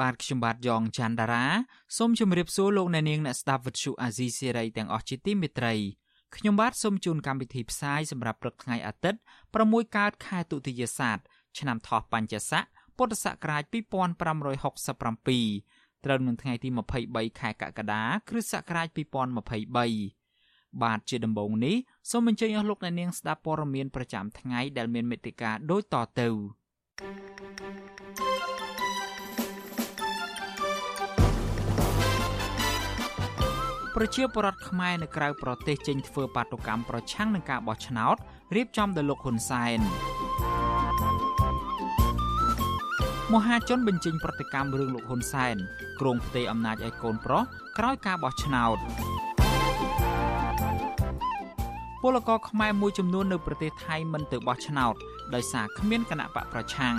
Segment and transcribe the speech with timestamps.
[0.00, 1.46] បាទខ្ញុំបាទយ៉ងច័ន្ទដារា
[1.96, 5.74] សូមជម្រាបសួរលោកអ្នកនាងអ្នកស្ដាប់វិទ្យុអាស៊ីសេរីទាំងអស់ជាទីមេត្រី
[6.36, 9.20] ខ្ញុំបាទសូមជូនកម្មវិធីផ្សាយសម្រាប់ព្រឹកថ្ងៃអាទិត្យ
[9.56, 11.18] 6កើតខែទុតិយស័ក
[11.58, 12.64] ឆ្នាំថោះបัญចស័ក
[12.96, 13.76] ពុទ្ធសករាជ2567
[16.04, 16.68] ត្រូវនឹងថ្ងៃទី
[17.04, 21.76] 23ខែកក្កដាគ្រិស្តសករាជ2023បាទជាដំបូងនេះ
[22.10, 26.28] សូមអញ្ជើញអស់លោកអ្នកនាងស្ដាប់ព័ត៌មានប្រចាំថ្ងៃដែលមានមេត្តាដូចតទៅ
[28.16, 28.53] thank you
[33.98, 38.16] ប្រជាពលរដ្ឋខ្មែរនៅក្រៅប្រទេសចេញធ្វើបាតុកម្មប្រឆាំងនឹងការបោះឆ្នោត
[38.56, 39.78] រៀបចំដោយលោកហ៊ុនសែន
[43.32, 45.56] មហាជនបញ្ចេញប្រតិកម្មរឿងលោកហ៊ុនសែន
[46.00, 47.42] គ្រងផ្ទេរអំណាចឲ្យកូនប្រុស
[47.78, 48.76] ក្រោយការបោះឆ្នោត
[52.02, 54.94] ពលករខ្មែរមួយចំនួននៅប្រទេសថៃមិនទៅបោះឆ្នោត
[55.34, 56.96] ដោយសារគ្មានគណៈបកប្រឆាំង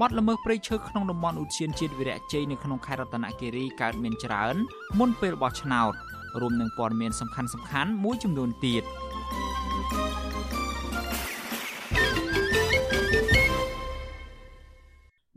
[0.00, 4.56] បទល្មើសព្រៃឈើក្នុងតំបន់ឧទ្យានជាតិវីរៈជ័យនៅក្នុងខេត្តរតនគិរីកើតមានច្រើន
[4.98, 5.92] មុនពេលបោះឆ្នោត
[6.40, 8.84] រួមនឹងព័ត៌មានសំខាន់សំខាន់មួយចំនួនទៀត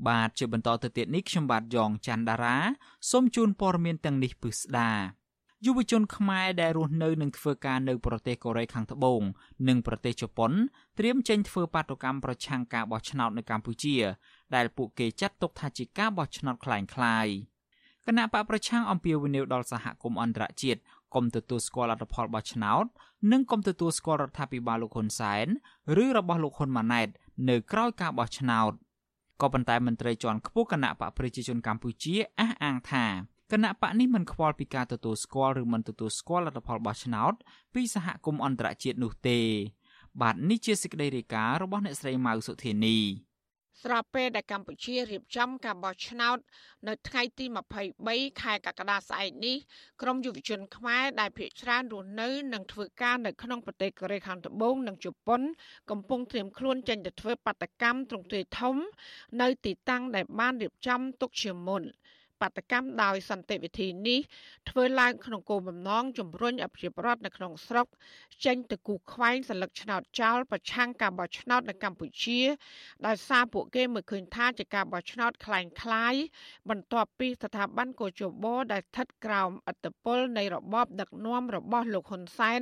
[0.08, 2.58] បាទជាបន្តទៅទៀតនេះខ្ញុំបាទយ៉ងច័ន្ទដារា
[3.11, 4.92] សូមជូនព័ត៌មានទាំងនេះពិស្ដា
[5.66, 9.21] យុវជនខ្មែរដែលរស់នៅនិងធ្វើការនៅប្រទេសកូរ៉េខាងត្បូង
[9.67, 10.52] និងប្រទេសជប៉ុន
[10.99, 13.95] ត្រៀមចេញធ្វើបាតុកម្មប្រឆាំងការបោះឆ្នោតនៅកម្ពុជា
[14.55, 17.29] ដែលពួកគេចាត់ទុកថាជាការបោះឆ្នោតคล้ายคล้าย
[18.07, 20.80] គណៈបកប្រឆាំងអំពាវនាវដល់សហគមន៍អន្តរជាតិ
[21.14, 22.85] កុំទទួលស្គាល់លទ្ធផលបោះឆ្នោត
[23.33, 25.46] និងកុំទទួលស្គាល់រដ្ឋាភិបាលលោកហ៊ុនសែន
[26.05, 27.08] ឬរបស់លោកហ៊ុនម៉ាណែត
[27.48, 28.73] នៅក្រៅការបោះឆ្នោត
[29.40, 33.07] ក៏ប៉ុន្តែមន្ត្រីជាន់ខ្ពស់គណៈបកប្រជាជនកម្ពុជាអះអាងថា
[33.52, 37.33] គណៈបកនេះមិនខ្វល់ពីការទទួលស្គាល់ឬមិនទទួលស្គាល់លទ្ធផលបោះឆ្នោត
[37.74, 39.40] ពីសហគមន៍អន្តរជាតិនោះទេ
[40.20, 42.98] បាទនេះជាសេចក្តីរាយការណ៍របស់អ្នកស្រីម៉ៅសុធានី
[43.83, 46.38] ស្របពេលដែលកម្ពុជារៀបចំការបោះឆ្នោត
[46.88, 47.45] នៅថ្ងៃទី
[47.93, 49.58] 23ខែកក្កដាស្អែកនេះ
[50.02, 55.42] ក្រមយុវជនខ្មែរដែលភ័យច្រើនរស់នៅនិងធ្វើការនៅក្នុងប្រទេសកូរ៉េខាងត្បូងនិងជប៉ុន
[55.89, 58.76] កំពុងត្រៀមខ្លួនចេញទៅធ្វើបាតកម្មទ្រង់ទ្រាយធំ
[59.42, 61.83] នៅទីតាំងដែលបានរៀបចំទុកជាមុន
[62.42, 64.20] បាតកម្មដោយសន្តិវិធីនេះ
[64.70, 67.86] ធ្វើឡើងក្នុងគោលបំណងជំរុញអភិបរដ្ឋនៅក្នុងស្រុក
[68.45, 72.40] ចេញទៅគូខ្វែងសัญลักษณ์ឆ្នោតចោលប្រឆាំងការបោះឆ្នោតនៅកម្ពុជា
[73.07, 76.14] ដោយសារពួកគេមើលឃើញថាជាការបោះឆ្នោតคล้ายคล้าย
[76.70, 82.61] បន្ទាប់ពីស្ថាប័នកោជបដែលស្ថិតក្រោមអធិបតេយ្យនៃរបបដឹកនាំរបស់លោកហ៊ុនសែន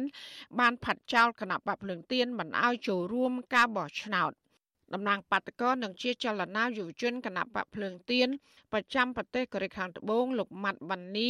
[0.59, 4.33] បានផាត់ចោលគណៈបកភ្លើងទៀនមិនអោយចូលរួមការបោះឆ្នោត
[4.94, 8.28] តំណាងបាតកោនិងជាចលនាយុវជនគណៈបកភ្លើងទៀន
[8.73, 11.29] ប្រចាំប្រទេសកូរ៉េខាងត្បូងលោកម៉ាត់វ៉ានី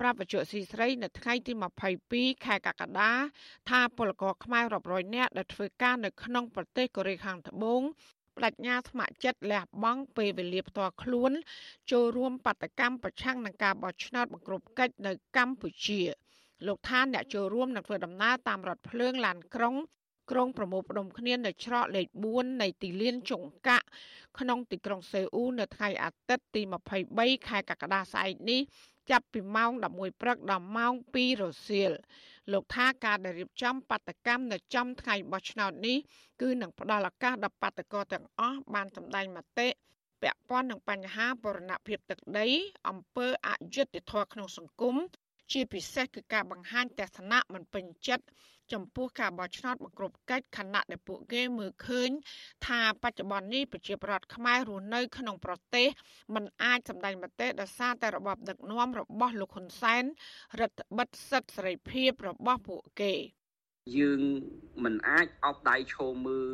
[0.00, 1.52] ប្រាប់បច្ចុប្បន្នស៊ីស្រីនៅថ្ងៃទី
[1.98, 3.12] 22ខែកក្កដា
[3.70, 7.82] ថាពលករខ្មែររាប់រយនាក់ដែលធ្វើការនៅក្នុងប្រទេសកូរ៉េខាងត្បូង
[8.36, 11.32] បដិញ្ញាស្ម័គ្រចិត្តលះបង់ពេលវេលាផ្ទាល់ខ្លួន
[11.92, 16.00] ចូលរួមបដកម្មប្រឆាំងនឹងការបោះឆ្នោតបង្ក្រប់កិច្ចនៅកម្ពុជា
[16.66, 19.74] លោកថាអ្នកចូលរួមនឹងធ្វើដំណើរតាមរថភ្លើងឡានក្រុង
[20.32, 23.86] ក្រុងប្រមូលផ្ដុំគ្នានៅច្រកលេខ4នៃទីលានចុងកាក់
[24.38, 26.62] ក្នុងទីក្រុងសេអ៊ូនៅថ្ងៃអាទិត្យទី
[27.04, 28.60] 23ខែកក្កដាស្អែកនេះ
[29.10, 31.92] ចាប់ពីម៉ោង11ព្រឹកដល់ម៉ោង2រសៀល
[32.52, 35.98] លោកថាការដែលរៀបចំបដកម្មនៅចំថ្ងៃបោះឆ្នោតនេះ
[36.40, 39.68] គឺនឹងផ្ដល់ឱកាសដល់បដករទាំងអស់បានសម្ដែងមតិ
[40.22, 42.48] ពាក់ព័ន្ធនឹងបញ្ហាបរណភាពទឹកដី
[42.88, 44.96] អំពើអយុត្តិធម៌ក្នុងសង្គម
[45.52, 48.24] ជាពិសេសគឺការបង្ហាញទស្សនៈមិនពេញចិត្ត
[48.72, 52.10] ចំពោះការបោះឆ្នោតបង្ក្រប់កិច្ចខណៈដែលពួកគេមើលឃើញ
[52.66, 55.88] ថាបច្ចុប្បន្ននេះប្រជាពលរដ្ឋខ្មែររស់នៅ ក្នុងប្រទេស
[56.34, 60.04] มันអាចសម្ដែងមតិដោយសារតែរបបដឹកនាំរបស់លោកហ៊ុនសែន
[60.60, 63.14] រដ្ឋបិទសិទ្ធិសេរីភាពរបស់ពួកគេ
[63.96, 64.20] យើង
[64.84, 66.52] មិនអាចអោបដៃឈោមើល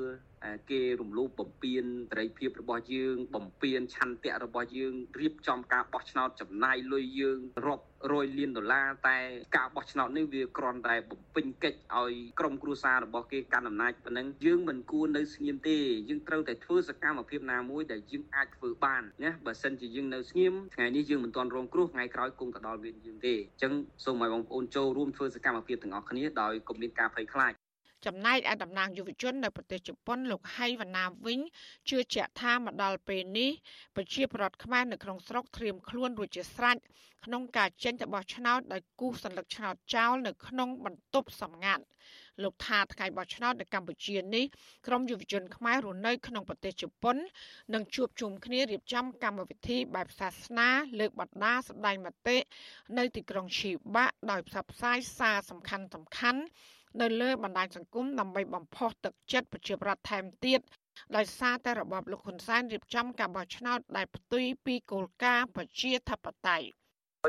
[0.70, 9.18] គេរំលោភបំពានសេរីភាពរបស់យើងបំពានឆន្ទៈរបស់យើងរៀបចំការបោះឆ្នោតចំណាយលុយយើងរាប់រយលានដុល្លារតែ
[9.56, 23.72] ការបោះឆ្នោតនេះវាគ្រាន់តែបំពេញកិច្ចឲ្យក្រុមគ្រួសាររបស់គេកាន់អំណាចប៉ុណ្ណឹងយើងមិនគួរនៅស្ងៀមទេយើងត្រូវតែធ្វើសកម្មភាពណាមួយដែលយើងអាចធ្វើបានណាបើសិនជាយើងនៅស្ងៀមថ្ងៃនេះយើងមិនទាន់រងគ្រោះថ្ងៃក្រោយគង់ទៅដល់វិញយើងទេអញ្ចឹង
[24.04, 27.52] សូមឲ្យបងប្អូនចូលរួមធ្វើសកម្មភាពទាំងអស់គ្នាដោយកុំមានការភ័យខ្លាច
[28.06, 31.40] ចំណែកឯតំណាងយុវជននៅប្រទេសជប៉ុនលោកហៃវណ្ណាវិញ
[31.88, 33.50] ជឿជាក់ថាមកដល់ពេលនេះ
[33.96, 36.76] ប្រជាពលរដ្ឋខ្មែរនៅក្នុងស្រុកត្រៀមខ្លួនរួចជាស្រេច
[37.24, 41.84] ក្នុងការចេញទៅបោះឆ្នោតដោយគូសសញ្ញាឆ្នោតចោលនៅក្នុងបន្ទប់សម្ងាត់
[42.42, 44.44] លោកថាថ្ងៃបោះឆ្នោតនៅកម្ពុជានេះ
[44.86, 47.16] ក្រមយុវជនខ្មែររស់នៅក្នុងប្រទេសជប៉ុន
[47.74, 50.68] នឹងជួបជុំគ្នារៀបចំកម្មវិធីបែបសាសនា
[50.98, 52.36] លើកបដាសម្ដែងមតិ
[52.98, 56.42] នៅទីក្រុងឈីបាដោយផ្សព្វផ្សាយសារសំខាន់សំខាន់
[57.00, 60.60] នៅលើបណ្ដាញសង្គមដើម្បីបំផុសទឹកចិត្តប្រជាប្រដ្ឋថែមទៀត
[61.16, 66.78] ដោយសារតែរបបលោកហ៊ុនសែនរៀបចំការបោះឆ្នោតដែលផ្ទុយពីគោលការណ៍ប្រជាធិបតេយ្យ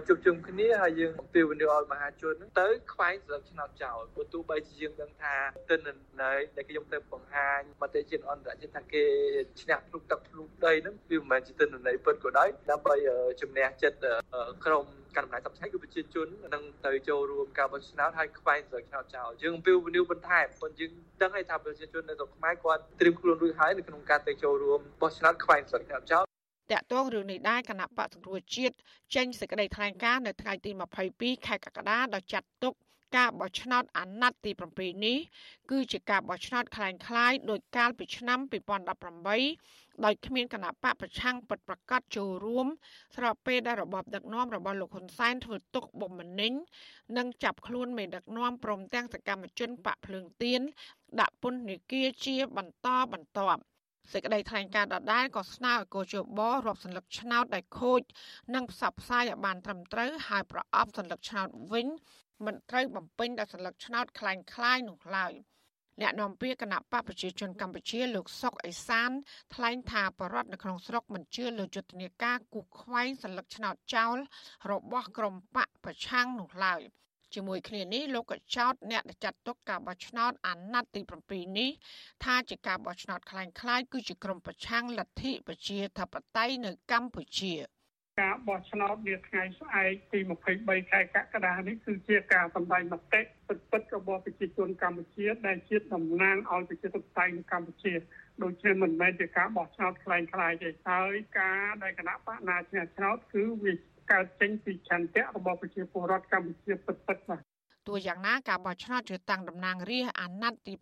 [0.07, 5.35] ជួបជុំគ្នាហើយយើងអំពាវនាវឲ្យមហាជនទៅខ្វែងស្លឹកឆ្នោតចោលព្រោះទោះបីជាយើងដឹងថា
[5.69, 5.89] ទិន្ន
[6.21, 9.03] ន័យដែលខ្ញុំទៅបង្ហាញមតិជាតិអន្តរជាតិថាគេ
[9.61, 12.95] ឈ្នះភ្លុកទឹកភ្លុកដីហ្នឹងវាមិនមែនជាទិន្នន័យពិតក៏ដោយដើម្បី
[13.41, 13.97] ជំនះចិត្ត
[14.65, 14.85] ក្រុម
[15.15, 20.91] កាន់អំណាចសព្វថ្ងៃគឺប្រជាជននឹងទៅចូលរួមការបោះឆ្នោតហើយខ្វែងស្លឹកឆ្នោតចោលយើងអំពាវនាវបន្ថែមប៉ុន្តែយើង
[21.21, 26.23] ដឹងហើយថាប្រជាជននៅស្រុកខ្មែរគាត់ត្រៀមខ្លួនរួចហើយនៅក្នុងការទៅចូលរួមបោះឆ្នោតខ្វែងស្លឹកឆ្នោតចោល
[26.71, 28.75] តកតងរឿងនេះដែរគណៈបកសង្គ្រោះជាតិ
[29.15, 30.71] ចេញសេចក្តីថ្លែងការណ៍នៅថ្ងៃទី
[31.09, 32.73] 22ខែកក្កដាដោយចាត់ទុក
[33.16, 35.18] ការបោះឆ្នោតអាណត្តិទី7នេះ
[35.70, 42.66] គឺជាការបោះឆ្នោតคล้ายៗដោយកាលពីឆ្នាំ2018ដោយគ្មានគណៈបកប្រឆាំងពិតប្រកបចូលរួម
[43.16, 46.52] ស្របពេលដែលរបបដឹកនាំរបស់លោកហ៊ុនសែនធ្វើទុកបុកម្នេញ
[47.16, 50.60] និងចាប់ខ្លួនមេដឹកនាំព្រមទាំងសកម្មជនបកភ្លើងទៀន
[51.20, 53.62] ដាក់ពន្ធនាគារជាបន្តបន្ទាប់
[54.12, 58.02] សេចក្តីថ្លែងការណ៍ដដែលក៏ស្នើឲ្យកោជបរាប់សន្លឹកឆ្នោតដែលខូច
[58.54, 61.86] និងផ្សព្វផ្សាយឲ្យបានត្រឹមត្រូវហើយប្រអប់សន្លឹកឆ្នោតវិញ
[62.44, 65.32] មិនត្រូវបំពេញដោយសន្លឹកឆ្នោតคล้ายៗនោះឡើយ
[66.00, 69.10] អ្នកនាំពាក្យគណៈបកប្រជាជនកម្ពុជាលោកសុកអេសាន
[69.54, 74.16] ថ្លែងថាបរដ្ឋនៅក្នុងស្រុកមិនជឿលើយុទ្ធនាការគូសខ្វែងសន្លឹកឆ្នោតចោល
[74.70, 76.82] របស់ក្រុមបកប្រឆាំងនោះឡើយ។
[77.34, 81.00] ជាមួយគ្នានេះលោកក៏ចោទអ្នកដែលចាត់ទុកការបោះឆ្នោតអាណត្តិទី
[81.30, 81.70] 7នេះ
[82.24, 87.52] ថាជាការបោះឆ្នោតคล้ายៗគឺជាក្រុមប្រឆាំងលទ្ធិប្រជាធិបតេយ្យនៅកម្ពុជា
[88.20, 90.18] ការបោះឆ្នោតនាថ្ងៃស្អែកទី
[90.54, 93.20] 23ខែកក្កដានេះគឺជាការសម្ដែងមតិពិ
[93.56, 97.92] តពិតរបស់ប្រជាជនកម្ពុជា ដែលជាតំណាងឲ្យប្រជាធិបតេយ្យនៅកម្ពុជា
[98.42, 103.72] ដូច្នេះមិនមែនជាការបោះឆ្នោតคล้ายៗទេហើយការដែលគណៈបកណាឈ្នះឆ្នោតគឺវា
[104.12, 107.47] កើតចេញពីឆន្ទៈរបស់ប្រជាពលរដ្ឋកម្ពុជាពិតៗបាទ
[107.88, 110.74] ទោះយ៉ាងណាការបោះឆ្នោតជ្រើសតាំងតំណាងរាស្ត្រអាណត្តិទី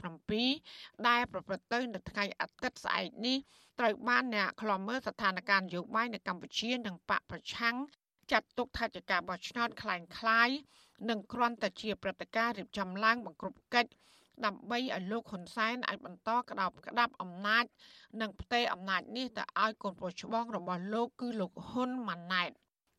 [0.49, 3.39] 7ដែលប្រព្រឹត្តទៅនៅថ្ងៃអាទិត្យស្អែកនេះ
[3.79, 7.77] ត្រូវបានអ្នកខ្លំមើលស្ថានភាពនយោបាយនៅកម្ពុជានិងបកប្រឆាំង
[8.33, 10.57] ចាត់ទុកថាជាការបោះឆ្នោតคล้ายៗ
[11.11, 13.91] និងគ្រាន់តែជាព្រឹត្តិការណ៍រៀបចំឡើងបង្ក្រប់កិច្ច
[14.45, 17.65] ដើម្បីឲ្យលោកហ៊ុនសែនអាចបន្តក្តោបក្តាប់អំណាច
[18.21, 22.51] និងផ្ទេរអំណាចនេះទៅឲ្យកូនប្រុសច្បងរបស់លោកគឺលោកហ៊ុនម៉ាណែត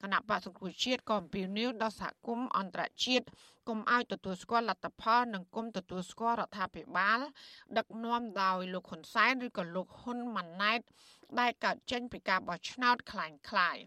[0.01, 3.25] គណៈបកសង្គ្រោះជាតិក៏អំពាវនាវដល់សហគមន៍អន្តរជាតិ
[3.67, 7.19] គុំឲ្យទទួលស្គាល់លទ្ធផលនិងគុំទទួលស្គាល់រដ្ឋាភិបាល
[7.77, 10.81] ដឹកនាំដោយលោកហ៊ុនសែនឬក៏លោកហ៊ុនម៉ាណែត
[11.39, 13.81] ដែលកើតចេញពីការបោះឆ្នោតคล้ายៗ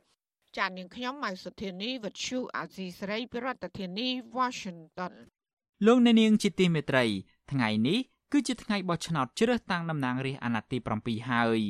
[0.56, 4.08] ចាននាងខ្ញុំម៉ៃសុធានីវិទ្យុអាស៊ីសេរីប្រធានាធិបតី
[4.38, 5.12] Washington
[5.86, 7.04] លោកអ្នកនាងជាទីមេត្រី
[7.52, 7.98] ថ្ងៃនេះ
[8.32, 11.60] គឺជាថ្ងៃបោះឆ្នោតជ្រើសតាំងតំណាងរាស្ត្រអាណត្តិទី7ហើយ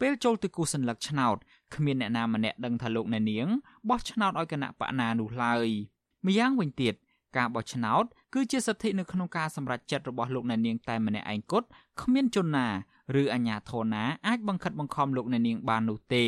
[0.00, 1.36] ពេលចូលទៅគូសញ្ញលឹកឆ្នោត
[1.75, 3.47] គ្មានអ្នកណាម្នាក់ដឹងថាលោកអ្នកនាង
[3.89, 5.67] បោះឆ្នោតឲ្យគណៈបកណានោះឡើយ
[6.25, 6.93] ម្យ៉ាងវិញទៀត
[7.37, 8.03] ការបោះឆ្នោត
[8.33, 11.67] គឺជាសិទ្ធិនៅក្នុងការសម្រេចចិត្តរបស់លោកអ្នកនាងតែម្នាក់ឯងគត់
[12.01, 12.67] គ្មានជនណា
[13.21, 16.25] ឬអាជ្ញាធរណាអាចបង្ខិតបង្ខំលោកអ្នកនាងបាននោះទេ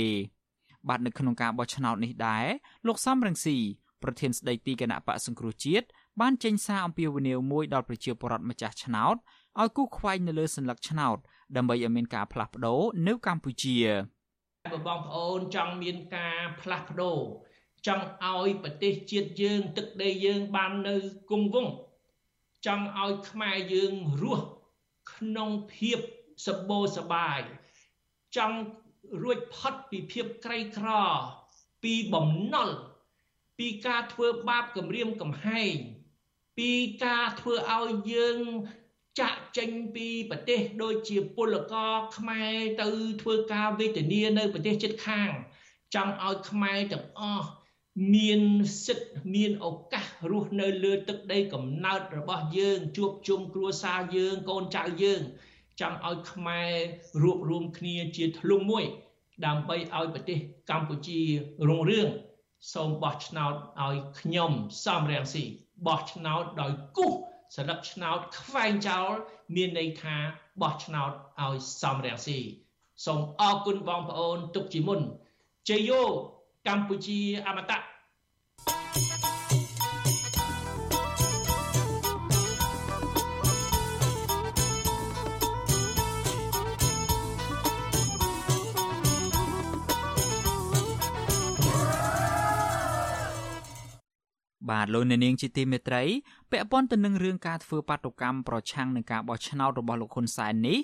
[0.90, 2.46] បាទនៅក្នុងការបោះឆ្នោតនេះដែរ
[2.88, 3.58] លោកសំរងស៊ី
[4.04, 5.86] ប្រធានស្ដីទីគណៈបកសង្គ្រោះជាតិ
[6.22, 9.16] បានចេញសារអំពាវនាវមួយដល់ប្រជាពលរដ្ឋម្ចាស់ឆ្នោត
[9.62, 11.18] ឲ្យគូខ្វែងនៅលើសញ្ញាឆ្នោត
[11.56, 13.78] ដើម្បីឲ្យមានការផ្លាស់ប្ដូរនៅកម្ពុជា។
[14.66, 17.20] បងប្អូនចង់មានការផ្លាស់ប្ដូរ
[17.88, 20.96] ចង់ឲ្យប្រទេសជាតិយើង ទឹកដីយើងបាននៅ
[21.30, 21.76] គង់វង្ស
[22.66, 24.46] ចង់ឲ្យខ្មែរយើងរស់
[25.14, 26.00] ក្នុងភាព
[26.48, 27.40] សម្បូរសបាយ
[28.38, 28.58] ចង់
[29.22, 30.90] រួចផុតពីភាពក្រីក្រ
[31.84, 32.70] ពីបំណុល
[33.60, 35.76] ពីការធ្វើបាបគំរាមកំហែង
[36.58, 36.72] ពី
[37.06, 38.38] ការធ្វើឲ្យយើង
[39.20, 42.88] ចាក់ចេញពីប្រទេសដូចជាពលករខ្មែរទៅ
[43.22, 45.30] ធ្វើការវេទនានៅប្រទេសជិតខាង
[45.96, 47.48] ចង់ឲ្យខ្មែរទាំងអស់
[48.14, 48.42] មាន
[48.86, 55.22] សិទ្ធិមានឱកាសរស់នៅលើទឹកដីកំណើតរបស់យើង ជួបជុំគ្រួសារយើងកូនចៅយើង
[55.82, 56.72] ចង់ឲ្យខ្មែរ
[57.22, 58.86] រួបរวมគ្នាជាធ្លុងមួយ
[59.46, 60.38] ដើម្បីឲ្យប្រទេស
[60.70, 61.20] កម្ពុជា
[61.68, 62.08] រុងរឿង
[62.74, 64.52] សូមបោះឆ្នោតឲ្យខ្ញុំ
[64.86, 65.44] សំរងស៊ី
[65.88, 67.14] បោះឆ្នោតដោយគូស
[67.56, 69.12] សន្លឹកឆ្នោតខ្វែងចោល
[69.56, 70.16] មានន័យថា
[70.62, 72.40] បោះឆ្នោតឲ្យសំរងស៊ី
[73.06, 75.00] សូមអរគុណបងប្អូនទុកជាមុន
[75.70, 76.04] ជ័យយោ
[76.68, 77.93] កម្ពុជាអមតៈ
[94.71, 96.03] បាទលោកអ្នកនាងជាទីមេត្រី
[96.51, 100.79] ពាក់ព័ន្ធទៅនឹងរឿងការធ្វើបាតុកម្មប្រឆាំងនឹងការបោះឆ្នោតរបស់លោកហ៊ុនសែននេះ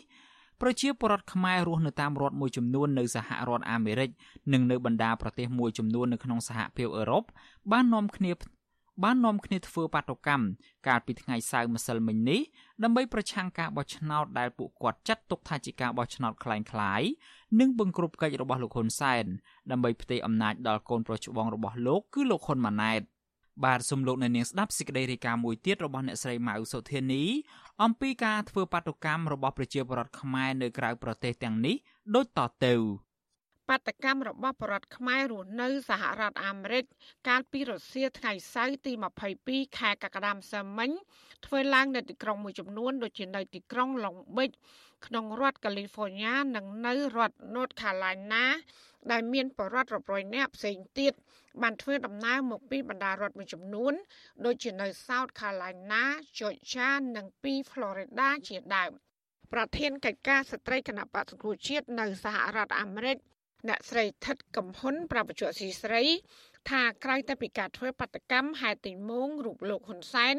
[0.60, 4.10] ប្រជាពលរដ្ឋខ្មែររស់នៅតាមរដ្ឋមួយចំនួននៅសហរដ្ឋអាមេរិក
[4.52, 7.24] និងនៅបណ្ដាប្រទេសមួយចំនួននៅក្នុងសហភាពអឺរ៉ុប
[7.72, 8.32] បាននាំគ្នា
[9.04, 10.44] បាននាំគ្នាធ្វើបាតុកម្ម
[10.86, 12.40] កាលពីថ្ងៃសៅរ៍ម្សិលមិញនេះ
[12.82, 17.08] ដើម្បីប្រឆាំងការបោះឆ្នោតដែលពួកគាត់ចាត់ទុកថាជាការបោះឆ្នោតคล้ายៗ
[17.60, 19.24] និងបង្ក្រប់កិច្ចរបស់លោកហ៊ុនសែន
[19.70, 23.02] ដើម្បីផ្ទេរអំណាចដល់កូនប្រុសច្បងរបស់លោកគឺលោកហ៊ុនម៉ាណែត។
[23.65, 27.23] បាទសូមលោកអ្នកនាងស្ដាប់សេចក្តីរាយការណ៍មួយទៀតរបស់អ្នកស្រីម៉ៅសុធានី
[27.83, 31.75] អំពីការធ្វើបាតុកម្មរបស់ប្រជាពលរដ្ឋខ្មែរនៅក្រៅប្រទេសទាំងនេះ
[32.15, 32.75] ដូចតទៅ
[33.69, 36.83] បាតកម្មរបស់បរដ្ឋខ្មែររស់នៅសហរដ្ឋអាមេរិក
[37.27, 38.91] កាលពីរសៀលថ្ងៃសៅរ៍ទី
[39.35, 40.91] 22ខែកក្កដាម្សិលមិញ
[41.45, 44.55] ធ្វើឡើងនៅទីក្រុងមួយចំនួនដូចជានៅទីក្រុង Long Beach
[45.05, 48.45] ក្នុងរដ្ឋ California និងនៅរដ្ឋ North Carolina
[49.11, 51.13] ដែលមានបរដ្ឋរាប់រយនាក់ផ្សេងទៀត
[51.61, 53.93] បានធ្វើដំណើរមកពីបណ្ដារដ្ឋមួយចំនួន
[54.45, 56.03] ដូចជានៅ South Carolina,
[56.37, 58.91] Georgia និងពី Florida ជាដើម
[59.53, 63.17] ប្រធានកិច្ចការស្ត្រីគណៈបក្សសង្គ្រោះជាតិនៅសហរដ្ឋអាមេរិក
[63.67, 66.03] អ្នកស្រីថិតកំហ៊ុនប្រពន្ធស៊ីស្រី
[66.69, 70.35] ថាក្រៅតែពីការធ្វើបដកម្មហែទីមងរូបលោកហ៊ុនសែន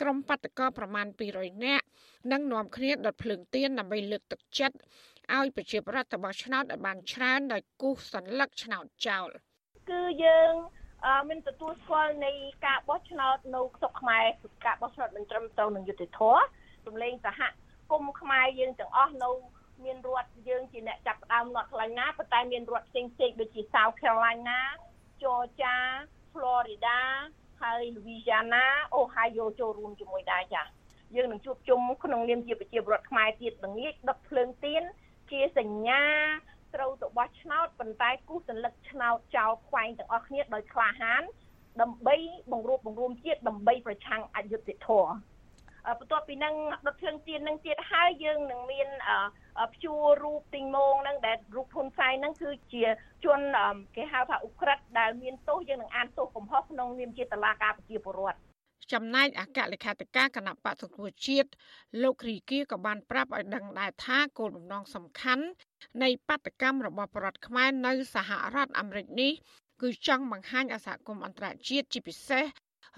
[0.00, 1.86] ក្រុមបដកប្រមាណ200នាក់
[2.32, 4.76] នឹងនាំគ្នាដុតភ្លើងទៀនដើម្បីលើកទឹកចិត្ត
[5.36, 9.28] ឲ្យប្រជាប្រដ្ឋរបស់ឆ្នោតឲ្យបានច្រើនដោយគូសសញ្ញាឆ្នោតចោល
[9.90, 10.52] គឺយើង
[11.28, 12.32] មានទទួលស្គាល់នៃ
[12.66, 14.24] ការបោះឆ្នោតនៅស្រុកខ្មែរ
[14.66, 16.40] ការបោះឆ្នោតមិនត្រឹមត្រូវនឹងយុត្តិធម៌
[16.86, 17.40] រំលែងសហ
[17.90, 19.30] គមន៍ខ្មែរយើងទាំងអស់នៅ
[19.84, 24.58] មានរដ្ឋយើងជាអ្នកចាប់ផ្ដើមរដ្ឋខ្លាញ់ណាប៉ុន្តែមានរដ្ឋផ្សេងផ្សេងដូចជា South Carolina,
[25.24, 25.76] Georgia,
[26.32, 26.98] Florida
[27.62, 28.64] ហើយ Louisiana,
[28.96, 30.66] Ohio ចូលរួមជាមួយដែរចា៎
[31.16, 34.82] យើងនឹងជួបជុំក្នុងនាមជាប្រជាពលរដ្ឋខ្មែរទៀតល្ងាចដឹកភ្លើងទៀន
[35.30, 36.02] ជាសញ្ញា
[36.74, 41.22] ត្រូវទៅបោះឆ្នោតប៉ុន្តែគូសសន្លឹកឆ្នោតចោលខ្វែងទាំងអស់គ្នាដោយក្លាហាន
[41.80, 42.16] ដើម្បី
[42.52, 45.10] បង្រួបបង្រួមជាតិដើម្បីប្រឆាំងអយុត្តិធម៌
[45.98, 46.54] បន្ទាប់ពីនឹង
[46.86, 48.88] ដុតភ្លើងទៀននឹងទៀតហើយយើងនឹងមាន
[49.72, 52.84] ព្យួររូបទីងមងនឹងដែលរូបហ៊ុនសែននឹងគឺជា
[53.24, 53.40] ជន
[53.96, 58.38] គេហៅថាអ ுக ្រិតដែលមានទោសយើងនឹងអានទោសកំហុសក្នុងនាមជាតឡាការប្រជាពលរដ្ឋ
[58.92, 61.48] ចំណែកអគ្គលេខាធិការគណៈបក្សសង្គ្រោះជាតិ
[62.02, 65.44] លោករីគីក៏បានប្រាប់ឲ្យដឹងដែរថាគោលបំណងសំខាន់
[66.02, 69.32] នៃបដកម្មរបស់ប្រដ្ឋខ្មែរនៅសហរដ្ឋអាមេរិកនេះ
[69.82, 72.44] គឺចង់បង្ហាញឲ្យសហគមន៍អន្តរជាតិជាពិសេស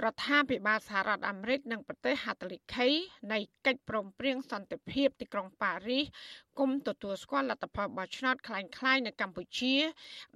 [0.05, 2.87] រដ្ឋាភិបាលសហរដ្ឋអាមេរិកនិងប្រទេសហត្ថលេខី
[3.33, 6.05] នៃកិច្ចព្រមព្រៀងសន្តិភាពទីក្រុងប៉ារីស
[6.59, 9.75] គុំទទួលស្គាល់លទ្ធផលបោះឆ្នោតคล้ายៗនៅកម្ពុជា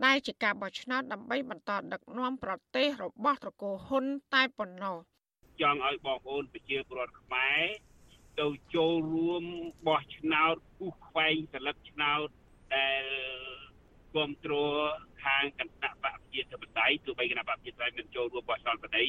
[0.06, 4.98] ដែលជាការបោះឆ្នោតដើម្បីបន្តដឹកនាំប្រទេសរបស់ត្រកូលហ៊ុនតែប៉ុណ្ណោះ
[5.62, 7.62] ចង់ឲ្យបងប្អូនប្រជាពលរដ្ឋខ្មែរ
[8.40, 9.44] ទៅចូលរួម
[9.88, 12.28] បោះឆ្នោតគូសខ្វែងសិលឹកឆ្នោត
[12.76, 13.04] ដែល
[14.14, 14.74] គ្រប់គ្រង
[15.24, 19.06] ខាងគណៈបកប្រជាធិបតេយ្យទោះបីគណៈបកប្រជាធិបតេយ្យមិនចូលរួមបោះឆ្នោតក្តី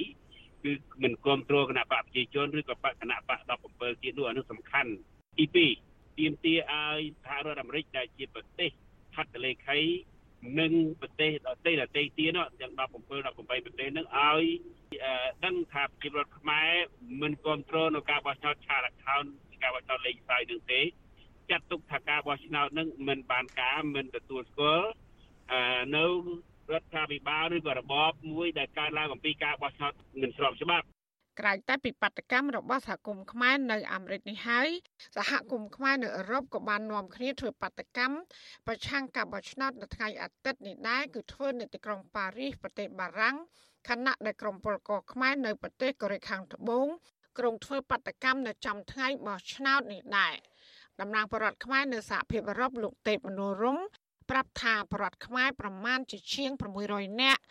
[0.63, 0.71] គឺ
[1.03, 3.39] មិនគ្រប់គ្រងគណៈបកប្រជាជនឬក៏បកគណៈបក
[3.71, 4.91] 17ទៀតនោះអានោះសំខាន់
[5.37, 8.69] ទី2ទាមទារឲ្យសហរដ្ឋអាមេរិកដែលជាប្រទេស
[9.15, 9.79] ហត្ថលេខី
[10.59, 14.43] និងប្រទេសដទៃដទៃទៀតទាំង17 18ប្រទេសនឹងឲ្យ
[15.45, 16.71] ដឹងថាប្រជាពលរដ្ឋខ្មែរ
[17.21, 19.27] មិនគ្រប់គ្រងនៅការបោះឆ្នោតឆារ account
[19.61, 20.81] ការបោះឆ្នោតលេខផ្សាយនឹងទេ
[21.49, 24.89] ចាត់ទុកថាការបោះឆ្នោតនឹងមិនបានការមិនទទួលស្គាល់
[25.95, 26.05] នៅ
[26.73, 30.85] រដ្ឋាភិបាលឬក៏របបមួយដែលកើតឡើងអំពីការបោះឆ្នោតមិនស្របច្បាប់
[31.39, 34.69] ក្រៅតែពីបដកម្មរបស់សហគមន៍ខ្មែរនៅអាមេរិកនេះហើយ
[35.17, 38.15] សហគមន៍ខ្មែរនៅអឺរ៉ុបក៏បាននាំគ្នាធ្វើបដកម្ម
[38.67, 43.37] ប្រឆាំងការបោះឆ្នោតនៅថ្ងៃអាទិត្យនេះដែរគឺធ្វើនៅទីក្រុងប៉ារីសប្រទេសបារាំង
[43.89, 46.87] ខណៈដែលក្រុមពលករខ្មែរនៅប្រទេសកូរ៉េខាងត្បូង
[47.39, 50.35] ក្រុងធ្វើបដកម្មនៅចំថ្ងៃបោះឆ្នោតនេះដែរ
[50.99, 53.77] តំណាងបរដ្ឋខ្មែរនៅសហភាពអឺរ៉ុបលោកទេពមនោរម
[54.30, 56.50] ប្រាប់ថាបរដ្ឋខ្មែរប្រមាណជាជាង
[56.86, 57.42] 600នាក់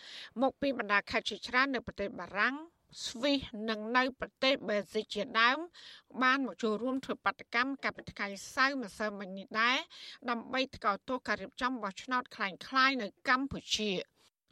[0.41, 2.55] មកពីបណ្ដាខេត្តជាច្រើននៅប្រទេសបារាំង
[3.05, 5.57] ស្វីសនិងនៅប្រទេសបែលហ្សិកជាដើម
[6.23, 9.77] បានមកចូលរួមធ្វើបដកម្មកាលពីថ្ងៃសៅរ៍ម្សិលមិញនេះដែរ
[10.29, 13.91] ដើម្បីថ្កោលទោសការរៀបចំបោះឆ្នោតคล้ายៗនៅកម្ពុជា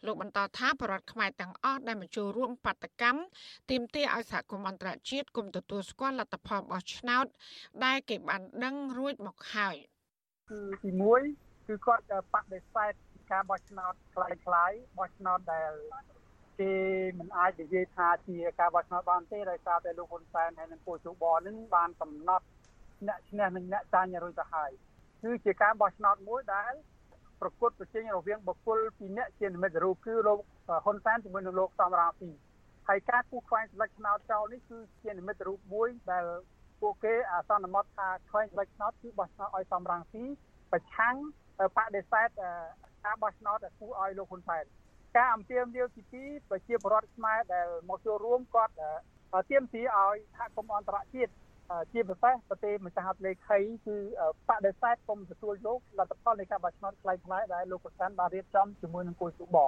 [0.05, 3.21] លោកបន្តថាបរដ្ឋខ្មែរទាំងអស់ដែលមកចូលរួមបដកម្ម
[3.69, 7.25] ទាមទារឲ្យសហគមន៍អន្តរជាតិគុំទទួលស្គាល់លទ្ធផលបោះឆ្នោត
[7.85, 9.75] ដែលគេបានដឹងរួចមកហើយ
[10.49, 12.93] គឺទី1 គឺគាត់បដិសេធ
[13.31, 15.71] ការបោះឆ្នោតคล้ายៗបោះឆ្នោតដែល
[16.59, 16.73] គេ
[17.19, 22.45] មិនអាចនិយាយថាជាការបោះឆ្នោតបានទេដោយសារតែលោកហ៊ុនសែនហើយនិងពលជបនឹងបានកំណត់
[23.07, 24.71] អ្នកឈ្នះនិងអ្នកចាញ់រួចទៅហើយ
[25.23, 26.73] គឺជាការបោះឆ្នោតមួយដែល
[27.41, 30.39] ប្រកួតប្រជែងរវាងបុគ្គលពីរនាក់ជានិមិត្តរូបគឺលោក
[30.85, 32.29] ហ៊ុនសែនជាមួយនឹងលោកសំរងស៊ី
[32.87, 36.25] ហើយការគូខ្វែងស្លឹកឆ្នោតចោលនេះគឺជានិមិត្តរូបមួយដែល
[36.81, 40.23] ពួកគេអាសន្មត់ថាខ្វែងស្លឹកឆ្នោតគឺបោះឆ្នោតឲ្យសំរងស៊ី
[40.71, 41.15] ប្រឆាំង
[41.76, 42.28] បដិសេធ
[43.04, 44.64] ការបោះឆ្នោតដែលគូឲ្យលោកហ៊ុនសែន
[45.16, 48.74] ការអំពាវនាវទីពីប្រជាពលរដ្ឋខ្មែរដែលមកចូលរួមគាត់
[49.50, 51.32] ទៀមទីឲ្យសហគមន៍អន្តរជាតិ
[51.92, 53.96] ជាពិសេសប្រទេសម្ចាស់ហត្ថលេខីគឺ
[54.48, 59.58] បដិសេធគុំទទួលយកលទ្ធផលនៃការបោះឆ្នោតខ្លីៗដែលលោកប្រសានបានរៀបចំជាមួយនឹងគូសុប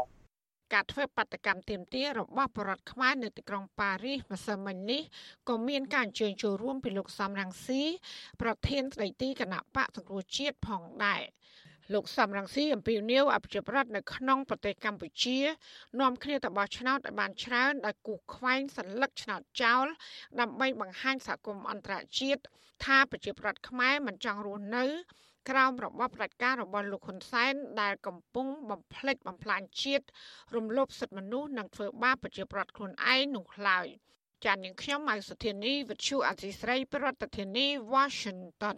[0.74, 5.02] ការធ្វើបដកម្មទៀមទារបស់បរដ្ឋខ្មែរនៅទីក្រុងប៉ារីសម្សិលមិញនេះ
[5.48, 7.82] ក៏មានការអញ្ជើញចូលរួមពីលោកសំរងស៊ី
[8.40, 11.22] ប្រធានស្ដីទីគណៈបកសង្គ្រោះជាតិផងដែរ
[11.93, 15.39] លោកសំរងស៊ីអំពីនីវអភិជាប្រដ្ឋនៅក្នុងប្រទេសកម្ពុជា
[15.99, 19.85] នាំគ្នាទៅបោះឆ្នោតឲ្យបានច្រើនដោយគូខ្វែងសัญลักษณ์ឆ្នោតចោល
[20.39, 22.41] ដើម្បីបង្ហាញសហគមន៍អន្តរជាតិ
[22.85, 24.85] ថាប្រជាប្រដ្ឋខ្មែរមិនចង់រស់នៅ
[25.49, 30.05] ក្រោមរបបផ្ដាច់ការរបស់លោកហ៊ុនសែនដែលកំពុងបំផ្លិចបំផ្លាញជាតិ
[30.55, 33.87] រំលោភសិទ្ធិមនុស្សនិងធ្វើបាបប្រជាប្រដ្ឋខ្លួនឯងនោះឡើយ
[34.45, 38.77] ចាននាងខ្ញុំម៉ៅសុធានីវិទ្យុអសីស្រីប្រធានាធិបតី Washington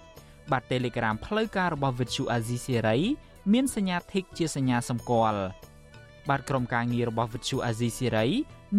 [0.51, 2.99] បាទ Telegram ផ្លូវការរបស់ Vuthu Azizi Siri
[3.53, 5.41] មានសញ្ញា Tick ជាសញ្ញាសម្គាល់
[6.29, 8.27] បាទក្រុមការងាររបស់ Vuthu Azizi Siri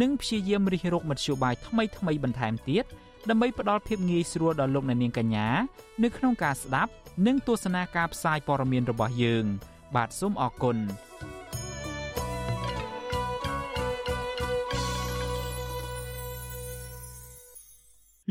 [0.01, 2.85] នឹងព្យាយាមរិះរកមធ្យោបាយថ្មីៗបន្ថែមទៀត
[3.31, 5.49] ដើម្បីផ្ដល់ភាពងាយស្រួលដល់លោកអ្នកនាងកញ្ញា
[6.03, 6.93] នៅក្នុងការស្ដាប់
[7.27, 9.45] និងទស្សនាការផ្សាយព័ត៌មានរបស់យើង
[9.97, 10.77] បាទសូមអរគុណ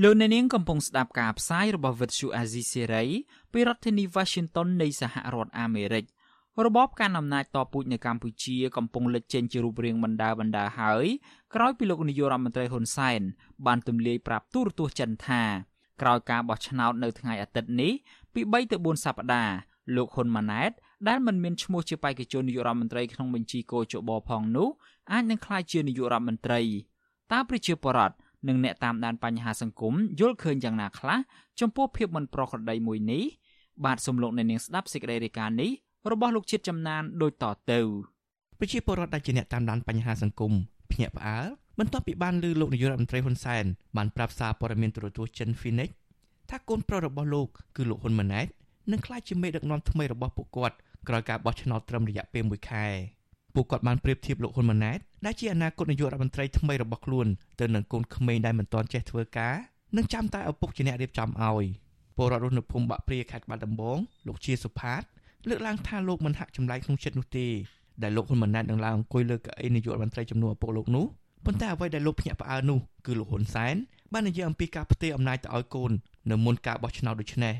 [0.03, 3.07] លោកអ្នកនាងកំពុងស្ដាប់ការផ្សាយរបស់ Vuthu Azizi Serai
[3.51, 6.05] ពីរដ្ឋធានី Washington នៃសហរដ្ឋអាមេរិក
[6.65, 11.05] របបកាន់អំណាចតពូជនៅកម្ពុជាកំពុងលេចចេញជារូបរាងបណ្ដាបណ្ដាហើយ
[11.55, 13.21] ក្រោយពីលោកនាយករដ្ឋមន្ត្រីហ៊ុនសែន
[13.65, 15.41] បានទម្លាយប្រាប់ទូរទស្សន៍ចិនថា
[16.01, 17.91] ក្រោយការបោះឆ្នោតនៅថ្ងៃអាទិត្យនេះ
[18.33, 19.55] ពី3ទៅ4សប្តាហ៍
[19.95, 20.71] លោកហ៊ុនម៉ាណែត
[21.07, 24.69] ដែលមិនមានឈ្មោះជាបេក្ខជននាយករដ្ឋមន្ត្រីក្នុងបញ្ជីកោជបផងនោះ
[25.11, 26.61] អាចនឹងក្លាយជានាយករដ្ឋមន្ត្រី
[27.31, 28.15] តើប្រជាពលរដ្ឋ
[28.47, 31.17] និងអ្នកតាមដានបញ្ហាសង្គមយល់ឃើញយ៉ាងណាខ្លះ
[31.59, 33.23] ចំពោះភាពមិនប្រក្រតីមួយនេះ
[33.85, 35.71] បាទសំលោកអ្នកនាងស្ដាប់សេចក្តីរាយការណ៍នេះ
[36.11, 37.79] របស់លោកជាតិចំណានដូចតទៅ
[38.59, 40.53] ប្រជាពលរដ្ឋដែលជាអ្នកតាមដានបញ្ហាសង្គម
[40.91, 41.47] ភ្ញាក់ផ្អើល
[41.79, 43.65] បន្ទាប់ពីបានលើលោកនាយករដ្ឋមន្ត្រីហ៊ុនសែន
[43.97, 45.89] បានប្រាប់សារព័ត៌មានទូរទស្សន៍ចិន Phoenix
[46.49, 48.47] ថាកូនប្រុសរបស់លោកគឺលោកហ៊ុនម៉ាណែត
[48.91, 50.75] នឹងក្លាយជាមេដឹកនាំថ្មីរបស់ពួកគាត់
[51.07, 52.85] ក្រោយការបោះឆ្នោតត្រឹមរយៈពេល1ខែ
[53.55, 57.27] ពួកគាត់បានប្រៀបធៀបលោកហ៊ុនម៉ាណែតដែលជាអនាគតនាយករដ្ឋមន្ត្រីថ្មីរបស់ខ្លួន
[57.59, 59.55] ទៅនឹងកូនក្មេងដែលមិនទាន់ចេះធ្វើការ
[59.97, 61.65] និងចាំតែឪពុកជាអ្នករៀបចំឲ្យ
[62.17, 65.01] ពលរដ្ឋរស់នៅភូមិបាក់ព្រាខេត្តបាត់ដំបងលោកជាសុផាត
[65.49, 67.47] លើកឡើងថាលោកមិនហាក់ចម្លែកក្នុងចិត្តនោះទេ
[68.03, 71.05] ដែលលោកហ៊ុនម៉ាណែតនឹងឡើងអង្គុយលើកៅអីនាយករដ្ឋមន្ត្រីចំនួនឪពុកលោកនោះ
[71.45, 73.75] ប៉ុន្តែអ្វីដែលលោកភ្ញាក់ផ្អើលនោះគឺលោកហ៊ុនសែន
[74.13, 75.91] បាននិយាយអំពីការផ្ទេរអំណាចទៅឲ្យកូន
[76.31, 77.55] នៅមុនការបោះឆ្នោតដូចនេះ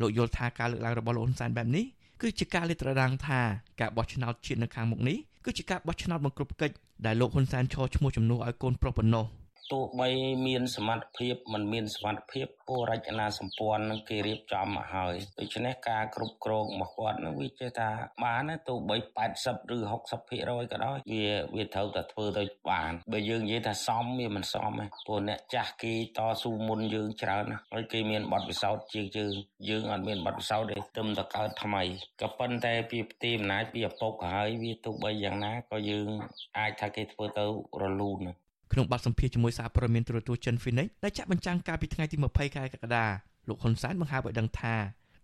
[0.00, 1.84] លោកយល់ថាការលើកឡើងរបស់លោកហ៊ុនសែនបែបនេះ
[2.20, 3.40] គឺជាការលាតត្រដាងថា
[3.80, 6.74] ការបោះឆ្នោតជាតិនៅខាងមុខនេះ គឺជាការបោះឆ្នោតបង្ក្រប់កិច្ច
[7.06, 9.24] ដែលលោកហ៊ុនសែនឈរឈ្មោះជំនួសឲ្យកូនប្រុសប៉ុណ្ណោះ
[9.72, 10.08] ទោះបី
[10.46, 17.90] មានសមត្ថភាពមិនមានសមត្ថភាពពរចនាសម្ព័ន្ធនឹងគេរៀបចំមកហើយដូច្នេះការគ្រប់គ្រងរបស់គាត់នឹងវាចេះថា
[18.24, 18.96] បានទោះបី
[19.34, 19.78] 80ឬ
[20.18, 29.32] 60%ក៏ដោយវាវាត្រូវតែធ្វើទៅបានបើយើងនិយាយថាសមវាមិនសមទេព្រោះអ្នកចាស់គេតស៊ូមុនយើងច្រើនហើយគេមានបទពិសោធន៍ជាងយើង
[29.68, 31.82] យើងអត់មានបទពិសោធន៍ទេទឹមតែកើតថ្មី
[32.20, 36.08] ក៏ប៉ុន្តែពីផ្ទីអំណាចពីឪពុកហើយវាទោះបីយ៉ាងណាក៏យើង
[36.58, 37.46] អាចថាគេធ្វើទៅ
[37.82, 38.20] រលូន
[38.72, 43.06] ក្នុងបទសម្ភាសន៍ជាមួយសារព័ត៌មានទូរទស្សន៍ចិន Phoenix ដែលចាក់បញ្ចាំងកាលពីថ្ងៃទី20ខែកក្កដា
[43.48, 44.76] លោកហ៊ុនសែនបង្ហើបឲ្យដឹងថា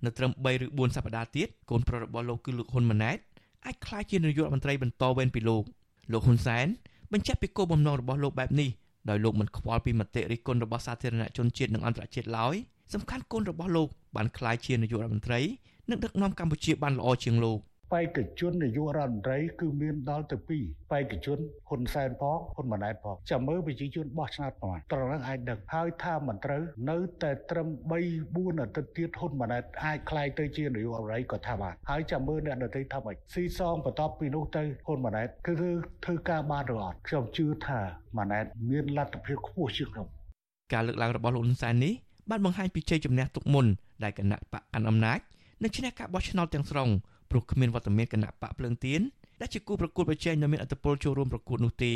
[0.05, 3.19] នៅត្រឹម3ឬ4សប្តាហ៍ទៀតកូនប្រុសរបស់លោកគឺលោកហ៊ុនម៉ាណែត
[3.67, 5.65] អាចក្លាយជានាយករដ្ឋមន្ត្រីបន្តវេនពីលោក
[6.13, 6.67] លោកហ៊ុនសែន
[7.13, 8.71] បញ្ជាក់ពីគោលបំណងរបស់លោកបែបនេះ
[9.09, 12.55] ដោយលោកមិនខ្វល់ពីមតិរិះគន់របស់សាធារណជនជាតិនិងអន្តរជាតិឡើយ
[12.95, 15.41] សំខាន់កូនរបស់លោកបានក្លាយជានាយករដ្ឋមន្ត្រី
[15.91, 17.59] និងដឹកនាំកម្ពុជាបានល្អជាងលោក។
[17.92, 27.92] បេក្ខជននាយករដ្ឋមន្ត្រីគឺមានដល់ទៅ2បេក្ខជនហ៊ុនសែនផងហ៊ុនម៉ាណែតផងចាំមើលប្រជាជនបោះឆ្នោតប្រហែលត្រង់ហ្នឹងអាចដឹងហើយថាមិនត្រូវនៅតែត្រឹម3
[28.25, 35.53] 4អាទិត្យទៀតហ៊ុនម៉ាណែតអាចខ្លាយទៅជានាយករដ្ឋមន្ត្រីក៏ថាបានហើយចាំមើលអ្នកដទៃថាម៉េចស៊ីសងបន្ទាប់ពីនោះទៅហ៊ុនម៉ាណែតគឺ
[36.05, 37.81] ធ្វើការបានឬអត់ខ្ញុំជឿថា
[38.18, 40.07] ម៉ាណែតមានលទ្ធភាពខ្ពស់ជាងខ្ញុំ
[40.72, 41.94] ការលើកឡើងរបស់លោកហ៊ុនសែននេះ
[42.31, 43.66] បានបង្ហាញពីជ័យជំនះទុកមុន
[44.05, 45.18] ដែលគណៈបកអនអំណាច
[45.62, 46.88] នឹងឈ្នះការបោះឆ្នោតទាំងស្រុង
[47.31, 49.01] ព្រោះគ្មានវត្តមានគណៈបកភ្លើងទៀន
[49.41, 51.93] ដែលជាគូប្រកួតប្រជែងដ៏មានអធិបុលចូលរួមប្រកួតនោះទេ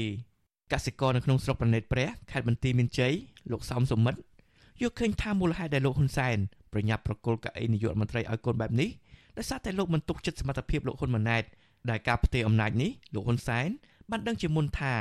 [0.73, 3.13] កសិករនៅក្នុងស្រុកប្រណិតព្រះខេត្តបន្ទាយមានជ័យ
[3.53, 4.19] លោកសំសុមិត្ត
[4.83, 6.37] យកឃើញថាមូលហេតុដែលលោកហ៊ុនសែន
[6.73, 8.91] ប្រញាប់ប្រគល់កៅអីនាយករដ្ឋមន្ត្រីឲ្យកូនបែបនេះ
[9.37, 11.43] ដោយសារតែលោកមិនទុកចិត្តសមត្ថភាពលោកហ៊ុនម៉ាណែត
[11.91, 13.69] ដែលការផ្ទេរអំណាចនេះលោកហ៊ុនសែន
[14.11, 14.95] បានដឹងជាមុនថា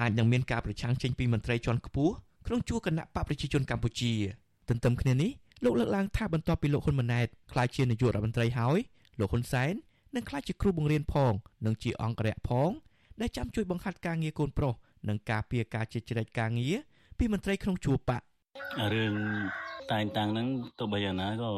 [0.00, 2.12] អាចនឹងមានការប្រឆាំងចេញពីមន្ត្រីជាន់ខ្ពស់
[2.46, 4.12] ក្នុងជួរគណៈបកប្រជាជនកម្ពុជា
[4.68, 5.30] ទន្ទឹមគ្នានេះ
[5.64, 8.78] លោកលើកឡើងថាបន្ទាប់ពីលោកហ៊ុនម៉ាណែតក្លាយជានាយករដ្ឋមន្ត្រីហើយ
[9.22, 9.74] លោកហ៊ុនសែន
[10.16, 11.32] នឹងក្លាយជាគ្រូបង្រៀនផង
[11.66, 12.70] និងជាអង្គរៈផង
[13.20, 14.74] ដែលចាំជួយបង្ហាត់ការងារកូនប្រុស
[15.08, 16.74] និងការពារការជិះជ្រែកការងារ
[17.18, 18.22] ពីមន្ត្រីក្នុងជួរបក
[18.94, 19.14] រឿង
[19.92, 21.50] តែងតាំងហ្នឹងទោះបីយ៉ាងណាក៏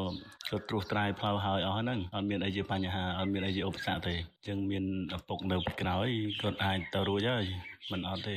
[0.49, 4.15] គាត់ត្រួសត្រាយផ្លូវហើយអស់ហ្នឹងអត់មានអីជាបញ្ហាអត់មានអីជាឧបសគ្គទេ
[4.47, 4.83] ចឹងមាន
[5.17, 6.07] ឪពុកនៅពីក្រោយ
[6.41, 7.45] គាត់អាចទៅរួចហើយ
[7.91, 8.35] មិនអត់ទេ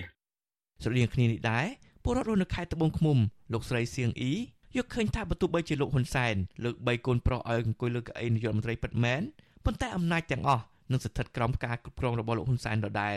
[0.83, 1.67] ស្រដៀងគ្នានេះដែរ
[2.05, 3.19] ពលរដ្ឋរស់នៅខេត្តត្បូងឃ្មុំ
[3.53, 4.35] លោកស្រីសៀងអ៊ី
[4.77, 9.23] យកឃើញថាបើទោះបីជាលោកហ៊ុនសែនលើក3កូនប្រុសឲ្យអង្គុយលើកៅអីនាយករដ្ឋមន្ត្រីពិតមែន
[9.65, 13.17] ប៉ុន្តែអំណាចទាំងអស់នឹងស្ថិតក្រោមការគ្រប់គ្រងរបស់លោកហ៊ុនសែនដដែល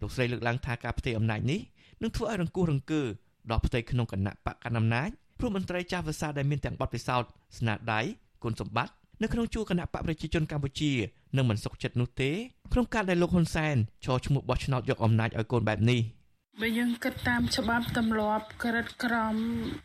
[0.00, 1.60] លោកស្រីលើកឡើងថាការផ្ទេរអំណាចនេះ
[2.02, 3.02] នឹងធ្វើឲ្យរង្គោះរង្គើ
[3.50, 7.28] ដល់ផ្ទៃក្នុងគណៈបកកណ្ដាលអំណាចព្រោះមន្ត្រីចាស់ភាសាដែលមានទាំងបទពិសោធន៍
[7.58, 8.00] ស្នាដៃ
[8.42, 10.92] គុណសម្បត្តិនៅក្នុងជួរគណៈបកប្រជាជនកម្ពុជា
[11.36, 12.30] នឹងមិនសុខចិត្តនោះទេ
[12.72, 16.00] ក្នុងការដែលលោកហ៊ុនសែនឈរឈ្មោះបោះឆ្នោតយកអំណាចឲ្យកូនបែបនេះ។
[16.62, 19.36] បើយើងគិតតាមច្បាប់ទម្លាប់ក្រិតក្រម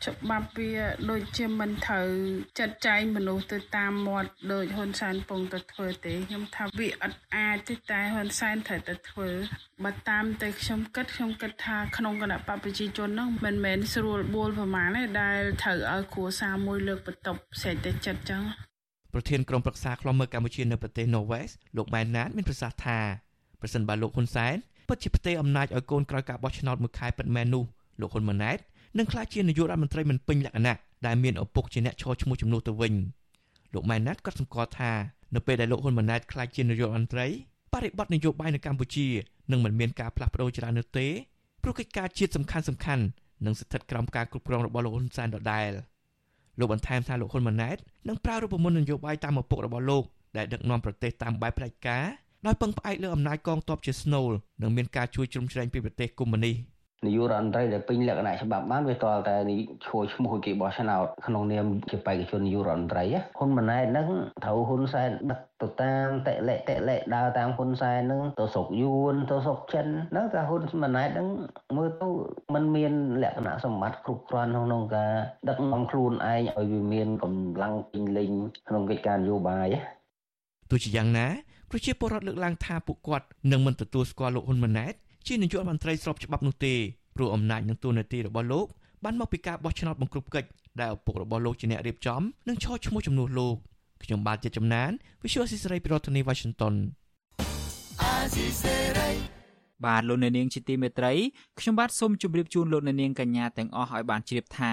[0.06, 0.72] ច្បាប់វា
[1.10, 2.08] ដូចជាមិនត្រូវ
[2.58, 9.28] ចាត់ចែងមនុស្សទៅតាមមាត់ដូចហ៊ុនសែនពងទៅធ្វើទេខ្ញុំថាវាអត់អាចទេតែហ៊ុនសែនត្រូវតែធ្វើ
[9.84, 18.42] បើតាមតែខ្ញុំគិតខ្ញុំគិតថាក្នុងគណៈបព្វជិជនហ្នឹងមិនមែនស្រួលបួលប្រមាណទេដែលត្រូវឲ្យគ្រួសារមួយលើកបន្ទប់សេចតែចិត្តចឹង
[19.14, 21.44] ប្រធានក្រុមប្រឹក្សាខ្លំមើលកម្ពុជានៅប្រទេស Norway
[21.76, 22.98] លោកម៉ែនណាតមានប្រសាសន៍ថា
[23.60, 24.56] ប្រសិនបើលោកហ៊ុនសែន
[24.90, 27.64] ពិតជាផ្ទេរអំណាចឲ្យកូនក្រោយការបោះឆ្នោតមួយខែពិតមែននោះ
[28.00, 28.58] លោកហ៊ុនម៉ាណែត
[28.98, 30.76] នឹងក្លាយជានាយករដ្ឋមន្ត្រីមិនពេញលក្ខណៈ
[31.06, 32.94] ដែលមានឪពុកជាអ្នកឈរឈ្មោះជំនួសទៅវិញ
[33.74, 34.92] លោកម៉ែនណាតក៏សម្គាល់ថា
[35.34, 37.26] នៅពេលដែលលោកហ៊ុនម៉ាណែតក្លាយជានាយករដ្ឋមន្ត្រី
[37.74, 39.06] បរិបទនយោបាយនៅកម្ពុជា
[39.50, 41.06] នឹងមិនមានការផ្លាស់ប្ដូរច្រើននោះទេ
[41.62, 43.04] ព្រោះកិច្ចការជាតិសំខាន់សំខាន់
[43.44, 45.70] នឹងស្ថិតក្រោមការគ្រប់គ្រងរបស់លោកហ៊ុនសែនដដែល
[46.58, 47.76] លោកបន្ថែមថាលោកហ៊ុនម៉ាណែត
[48.08, 50.04] នឹងប្រើរូបមន្តនយោបាយតាមឪពុករបស់លោក
[50.36, 52.04] ដែលដឹកនាំប្រទេសតាមបែបផ្ដាច់ការ
[52.46, 54.30] ដោយពឹងផ្អែកលើអំណាចកងទ័ពជាស្នូល
[54.62, 56.56] និងមានការជួយជ្រោមជ្រែងពីប្រទេសកុម្មុយនីស
[57.06, 63.04] នាយករដ្ឋមន្ត្រីដែលពេញលក្ខណៈច្បាប់បានវាតលតែនេះឈួរឈ្មោះគេបោះឆ្នោតក្នុងនាមជាបេក្ខជននាយករដ្ឋមន្ត្រី
[63.38, 64.08] ហ៊ុនម៉ាណែតហ្នឹង
[64.44, 71.28] ត្រូវហ៊ុនសែនដឹកទៅតាមតេលេតេលេដើរតាមហ៊ុនសែនហ្នឹងទៅស្រុកយួនទៅស្រុកចិនហ្នឹងតែហ៊ុនម៉ាណែតហ្នឹង
[71.76, 72.08] មើលទៅ
[72.54, 75.12] มันមានលក្ខណៈសម្បត្តិគ្រប់គ្រាន់ក្នុងការ
[75.48, 78.30] ដឹកនាំខ្លួនឯងឲ្យវាមានកម្លាំងពេញលេញ
[78.68, 79.68] ក្នុងកិច្ចការនយោបាយ
[80.70, 81.26] ទោះជាយ៉ាងណា
[81.70, 84.94] ប្រជាពលរដ្ឋលើកឡើងថាពួកគាត់នឹងមិនទទួលស្គាល់លោកហ៊ុនម៉ាណែត
[85.26, 86.74] ជានាយករដ្ឋមន្ត្រីស្របច្បាប់នោះទេ
[87.16, 88.66] ព្រោះអំណាចនិងទូនាទីរបស់លោក
[89.04, 90.48] បានមកពីការបោះឆ្នោតបង្ក្រប់កិច្ច
[90.80, 93.56] ដែលឪពុករបស់លោកជាអ្នករៀបចំនិងឈរឈ្មោះជំនួសលោក
[94.04, 94.90] ខ្ញុំបាទជាចំណាន
[95.22, 96.74] Visual Society ពីរដ្ឋធានី Washington
[99.84, 101.12] បាទលោកអ្នកនាងជាទីមេត្រី
[101.58, 104.72] ខ្ញុំបាទសូមជម្រាបជូនលោកអ្នកនាងកញ្ញាទាំងអស់ឲ្យបានជ្រាបថា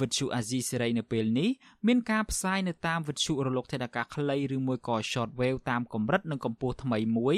[0.00, 1.48] វិទ្យុអាស៊ីសេរីនៅពេលនេះ
[1.86, 7.36] មានការផ្សាយនៅតាមវិទ្យុរលកថេដាកាខ្លីឬមួយក៏ short wave តាមកម្រិតនិងកម្ពស់ថ្មីមួយ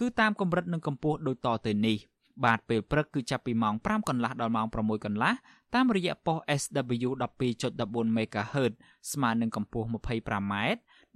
[0.00, 1.98] គឺតាមកម្រិតនិងកម្ពស់ដូចតទៅនេះ
[2.44, 5.32] បាទពេលព្រឹកគឺចាប់ពីម៉ោង5កន្លះដល់ម៉ោង6កន្លះ
[5.74, 7.10] តាមរយៈប៉ុស SW
[7.50, 8.72] 12.14 MHz
[9.12, 10.54] ស្មើនឹងកម្ពស់ 25m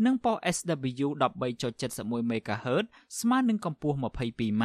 [0.04, 2.84] និងប៉ុស SW 13.71 MHz
[3.20, 4.64] ស្មើនឹងកម្ពស់ 22m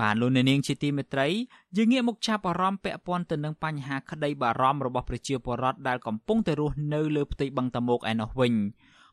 [0.00, 1.28] បាទលោកអ្នកនាងជាទីមេត្រី
[1.76, 8.54] យើងងាកមកចាប់អារម្មណ៍ពាក់ព័ន្ធទៅនឹងបញ្ហាក្តីបារម្ភរបស់ប្រជាពលរដ្ឋដែលកំពុងតែរស់នៅលើផ្ទៃបឹងតមោកឯណោះវិញ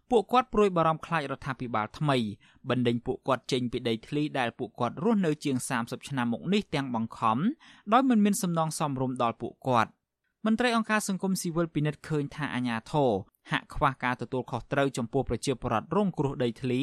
[0.09, 2.17] ពួកគាត់ព្រួយបារម្ភខ្លាចរដ្ឋាភិបាលថ្មី
[2.69, 7.37] បណ្ដេញពួកគាត់ចេញពីដីធ្លីដែលពួកគាត់រស់នៅជាង30ឆ្នាំមកនេះទាំងបង្ខំ
[7.93, 9.91] ដោយមិនមានសំណងសមរម្យដល់ពួកគាត់
[10.45, 13.11] មន្ត្រីអង្គការសង្គមស៊ីវិលពិនិត្យឃើញថាអាញាធរ
[13.51, 16.81] ហាក់ខ្វះការទទួលខុសត្រូវចំពោះប្រជាពលរដ្ឋរងគ្រោះដីធ្លី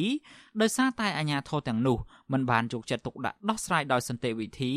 [0.61, 1.97] ដោយសារតែអាញាធរទាំងនោះ
[2.31, 4.73] មិនបានយកចិត្តទុកដាក់ដោះស្រាយដោយសន្តិវិធី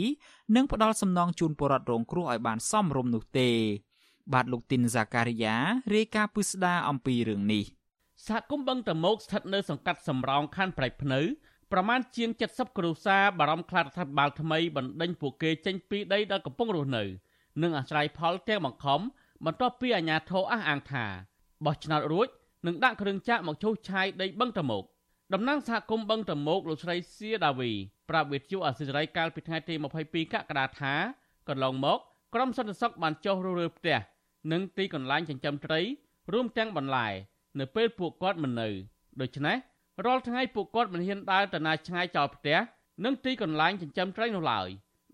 [0.57, 3.51] និងផ្ដល់សំណងជូនពលរដ្ឋរងគ្រោះឲ្យបានសមរម្យនោះទេ
[4.33, 5.57] បាទលោកទីនហ្សាការីយ៉ា
[5.95, 7.65] រាយការណ៍ពិស្ដារអំពីរឿងនេះ
[8.27, 11.21] សហគមន៍បឹងតមោកស្ថិតនៅសង្កាត់សំរោងខណ្ឌប្រៃភ្នៅ
[11.73, 17.05] ប្រមាណជាង70គ្រួសារបារម្ភខ្លាចរដ្ឋាភិបាលថ្មីបណ្ដេញពួកគេចេញពីដីដែលកំពុងរស់នៅ
[17.63, 19.01] និងអាស្រ័យផលទាំងបង្ខំ
[19.45, 21.07] បន្ទាប់ពីអាជ្ញាធរអះអាងថា
[21.67, 22.29] បោះឆ្នោតរួច
[22.67, 24.85] នឹងដាក់គ្រឿងចាក់មកឈូសឆាយដីបឹងតមោក
[25.35, 27.71] តំណាងសហគមន៍បឹងតមោកលោកស្រីសៀដាវី
[28.11, 30.95] ប្រាប់វិទ្យុអសិរ័យកាលពីថ្ងៃទី22កក្កដាថា
[31.49, 31.99] កន្លងមក
[32.35, 33.99] ក្រុមសន្តិសុខបានចុះរុះរើផ្ទះ
[34.53, 35.81] និងទីកន្លែងចិញ្ចឹមត្រី
[36.33, 37.09] រួមទាំងបន្លែ
[37.59, 38.69] នៅពេលពួកគាត់មិននៅ
[39.21, 39.57] ដូច្នេះ
[40.05, 42.59] ររាល់ថ្ងៃពួកគាត់មិនហ៊ានដើរទៅណាឆ្ងាយចោលផ្ទះ
[43.05, 44.69] និងទីកន្លែងចិញ្ចឹមត្រីនោះឡើយ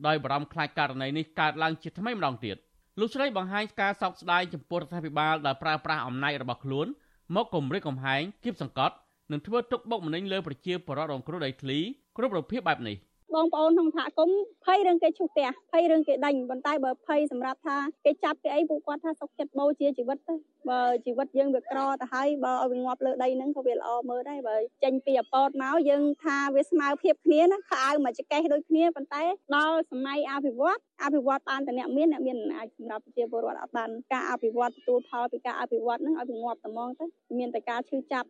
[0.06, 2.56] ដោយបារម្ភខ្លាចករណីនេះកើតឡើងជាថ្មីម្ដងទៀត
[3.00, 6.86] លោកស្រីបង្ហាញការសោកស្ដាយចំពោះរដ្ឋាភិបាលដែលប្រើប្រាស់អំណាចរបស់ខ្លួន
[7.34, 8.94] មកគំរាមកំហែងគៀបសង្កត់
[9.30, 11.78] និងធ្វើទុកបុកម្នេញលើប្រជាពលរដ្ឋរងគ្រោះដីធ្លី
[12.16, 12.96] គ្រប់រូបភាពបែបនេះ
[13.34, 20.34] បងប្អូនក្នុងសហគមន៍ភ័យរឿងគេឈុះផ្ទះភ័យរឿងគេដេញប៉ុន្តែបើភ័យសម្រាប់ថាគេចាប់គេអីពួកគាត់ថាសុខចិត្តបូជាជីវិតទៅ
[20.68, 29.22] បើជីវិតយើងវាក្រទៅហើយបើឲ្យវាងាប់លើដីហ្នឹងក៏វាល្អមើលដែរបើចេញពីអពតមកយើងថាវាស្មើភាពគ្នាណាខោអាវមកចកេះដូចគ្នាប៉ុន្តែ
[29.56, 37.04] ដល់សម័យអភិវឌ្ឍអភិវឌ្ឍបានតែអ្នកមានអ្នកមានអំណាចសម្រាប់ប្រជាពលរដ្ឋអត់បានការអភិវឌ្ឍទទួលផលពីការអភិវឌ្ឍហ្នឹងឲ្យវាងាប់តែហ្មងទៅ
[37.38, 38.28] មានតែការឈឺចាប់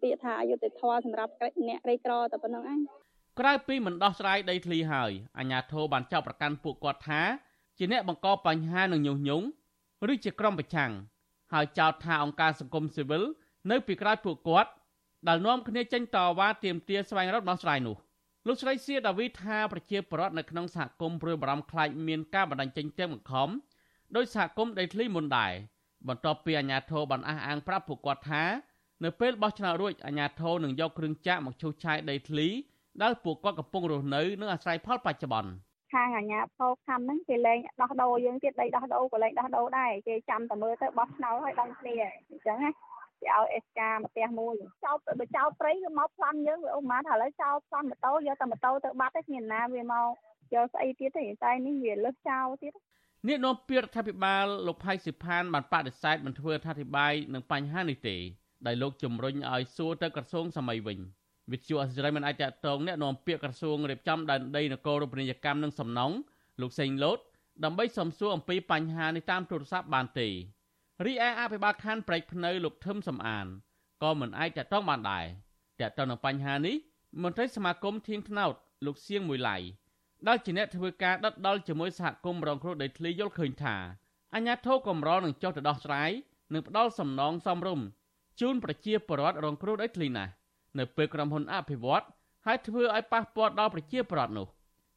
[0.00, 1.32] ពាក្យថាអយុត្តិធម៌សម្រាប់
[1.68, 2.80] អ្នកក្រីក្រតែប៉ុណ្្នឹងឯង
[3.40, 7.20] ក្រៅពីមិនដោះស្រាយដីធ្លីហើយអាជ្ញាធរបានចោទប្រកាន់ពួកគាត់ថា
[7.78, 9.46] ជាអ្នកបង្កបញ្ហានឹងញុះញង់
[10.12, 10.92] ឬជាក្រុមប្រឆាំង
[11.52, 13.22] ហើយចោទថាអង្គការសង្គមស៊ីវិល
[13.70, 14.70] នៅពីក្រោយពួកគាត់
[15.28, 17.96] ដែលនាំគ្នាចេញតវ៉ាទាមទារស្វែងរកដោះស្រាយនោះ
[18.46, 23.48] លោកស្រីសៀដាវីថាប្រជាពលរដ្ឋនៅក្នុងសហគមន៍ព្រួយបារម្ភខ្លាចមានការបណ្ដាញចេញទាំងបង្ខំ
[24.16, 25.52] ដោយសហគមន៍ដីធ្លីមុនដែរ
[26.08, 28.44] បន្ទាប់ពីអាជ្ញាធរបានអះអាងប្រាប់ពួកគាត់ថា
[29.04, 32.48] នៅពេលបោះឆ្នោតរួចអាជ្ញាធរនឹងយកគ្រឿងចាក់មកឈូសឆាយដីធ្លី
[33.02, 35.50] ដែលពួកគាត់កំពុងរស់នៅនិងអាស្រ័យផលបច្ចុប្បន្ន
[35.92, 41.94] ខាងអាញាផោខំហ្នឹងគេលែងដោះដូរយើងទៀតដីដោះដូរក៏លែងដោះដូរដែរគេចាំតែមើលទៅបោះឆ្នោតឲ្យដឹងគ្នា
[42.30, 42.70] អញ្ចឹងណា
[43.20, 50.08] គេឲ្យអេសកាមកផ្ទះមួយចោលបើចោលព្រៃគឺមកផ្លាំយើងអូម៉ាថាឥឡូវចោលផ្លាំម៉ូតូយកតែម៉ូតូទៅបាត់ទេគ្មានណាវាមក
[50.54, 52.72] យកស្អីទៀតទេតែនេះវាលើសចោលទៀត
[53.28, 58.16] នេះនាំពាក្យរដ្ឋាភិបាលលោកផៃសិផានបានបដិសេធមិនធ្វើអធិប្បាយនឹងបញ្ហានេះទេ
[58.66, 60.98] ដែលលោកជំរុញឲ្យសួរទៅក្រសួងសម័យវិញ។
[61.50, 66.14] វិទ្យុអសិរ័យមិនអាចតតងអ្នកនាំពាក្យក្រសួងរៀបចំដែនដីនគរូបនីយកម្មនិងសំណង់
[66.60, 67.18] លោកសេងលូត
[67.64, 70.28] ដើម្បីសំសួរអំពីបញ្ហានេះតាមទូរស័ព្ទបានទេ
[71.04, 73.46] រីឯអភិបាលខណ្ឌប្រែកភ្នៅលោកថឹមសំអាន
[74.02, 75.26] ក៏មិនអាចតតងបានដែរ
[75.80, 76.76] តតងនឹងបញ្ហានេះ
[77.22, 78.54] មន្ត្រីសមាគមធាងថ្នោត
[78.86, 79.56] លោកសៀងមួយឡៃ
[80.28, 83.76] ដែលជាអ្នកធ្វើការដិតដល់ជាមួយសហគមន៍រងគ្រោះដីធ្លីយល់ឃើញថា
[84.34, 86.10] អញ្ញាធិកម្រនឹងចុះទៅដោះស្រាយ
[86.52, 87.86] និងផ្ដល់សំណងសមរម្យ
[88.40, 90.32] ជូនប្រជាពលរដ្ឋរងគ្រោះដីធ្លីណាស់
[90.78, 92.04] នៅពេលក្រុមហ៊ុនអភិវឌ្ឍ
[92.46, 94.46] ហើយធ្វើឲ្យប៉ះពាល់ដល់ប្រជាពលរដ្ឋនោះ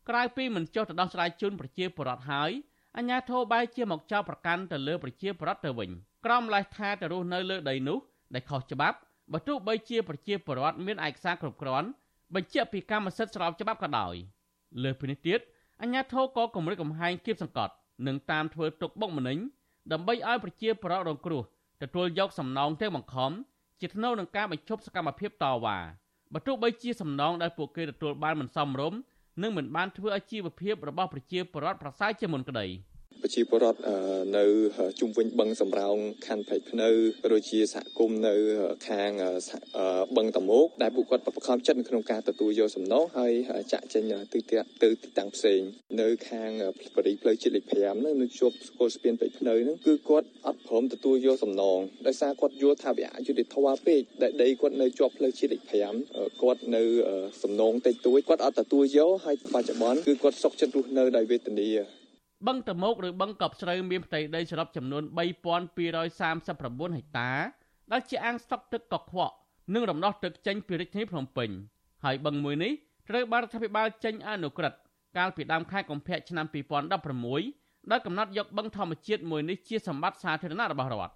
[0.09, 2.51] ក្រៅពីមិនចុះទៅដោះស្រាយជូនប្រជាពលរដ្ឋហើយ
[2.97, 5.89] អញ្ញាធិបែរជាមកចោទប្រកាន់ទៅលើប្រជាពលរដ្ឋទៅវិញ
[6.25, 7.97] ក្រមលេសថាទៅរស់នៅលើដីនោះ
[8.33, 8.97] ដែលខុសច្បាប់
[9.33, 11.87] បើទោះបីជាប្រជាពលរដ្ឋមានឯកសារគ្រប់គ្រាន់
[12.35, 14.15] បញ្ជាក់ពីកម្មសិទ្ធិស្របច្បាប់ក៏ដោយ
[14.83, 15.39] លើសពីនេះទៀត
[15.81, 17.73] អញ្ញាធិក៏គម្រិតកំហែងគៀបសង្កត់
[18.07, 19.37] និងតាមធ្វើទុកបុកម្នេញ
[19.91, 21.41] ដើម្បីឲ្យប្រជាពលរដ្ឋរងគ្រោះ
[21.81, 23.31] ទទួលយកសំណងទាំងបង្ខំ
[23.81, 25.77] ជាថ្នូវនឹងការបញ្ឈប់សកម្មភាពតវ៉ា
[26.33, 28.99] បើទោះបីជាសំណងដែលពួកគេទទួលបានមិនសមរម្យ
[29.41, 32.65] និងមិនបានធ្វើឲ្យជីវភាពរបស់ប្រជាពលរដ្ឋប្រសើរជាមុនក្តី។
[33.21, 33.79] ប្រជាពលរដ្ឋ
[34.37, 34.45] នៅ
[34.99, 35.97] ជុំវិញបឹងសំរោង
[36.27, 36.89] ខណ្ឌព្រែកភ្នៅ
[37.33, 38.35] ដូចជាសហគមន៍នៅ
[38.89, 39.11] ខាង
[40.17, 43.33] បឹងតមោកដែលពួកគាត់បខំចិត្តនៅក្នុងការទទួលយកសំណងហើយ
[43.73, 44.39] ចាក់ចេញទៅ
[44.83, 45.59] ទៅទីតាំងផ្សេង
[46.01, 46.51] នៅខាង
[46.95, 55.61] បរិផ្លូវជាតិលេខ5ហ្នឹងនៅជាប់ស្គាល់ស្ពានព្រែកភ្នៅហ្នឹងគឺគាត់អត់ព្រមទទួលយកសំណងដោយសារគាត់យល់ថាវាអយុត្តិធម៌ពេកដែលដីគាត់នៅជាប់ផ្លូវជាតិលេខ
[56.03, 56.83] 5គាត់នៅ
[57.43, 61.69] សំណងតិចតួចគាត់អត់ទទួលយកហើយបច្ចុប្បន្នគឺគាត់សុកចិត្តរស់នៅដោយវេទនា
[62.47, 67.31] បឹងតមោកឬបឹងកប់ស្រូវមានផ្ទៃដីសរុបចំនួន3239ហិកតា
[67.91, 69.35] ដែលជាអាងស្តុកទឹកកខ្វក់
[69.73, 71.49] និងរំដោះទឹកចេញពីរាជធានីភ្នំពេញ
[72.03, 72.71] ហើយបឹងមួយនេះ
[73.09, 74.79] ត្រូវបានរដ្ឋាភិបាលចេញអនុក្រឹត្យ
[75.17, 76.45] កាលពីដើមខែកុម្ភៈឆ្នាំ
[77.13, 81.13] 2016ដែលកំណត់យកបឹងធម្មជាតិមួយនេះជាសម្បត្តិសាធារណៈរបស់រដ្ឋ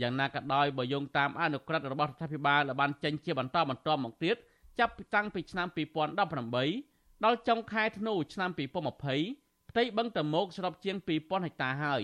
[0.00, 4.36] យ៉ាងណាក៏ដោយបើយោងតាមអនុក្រឹត្យរបស់រដ្ឋាភិបាលដែលបានចេញជាបន្តបន្ទាប់មកទៀត
[4.78, 9.41] ចាប់តាំងពីឆ្នាំ2018ដល់ចុងខែធ្នូឆ្នាំ2020
[9.72, 12.02] ផ្ទៃបឹងតមោកសរុបជាង2000ហិកតាហើយ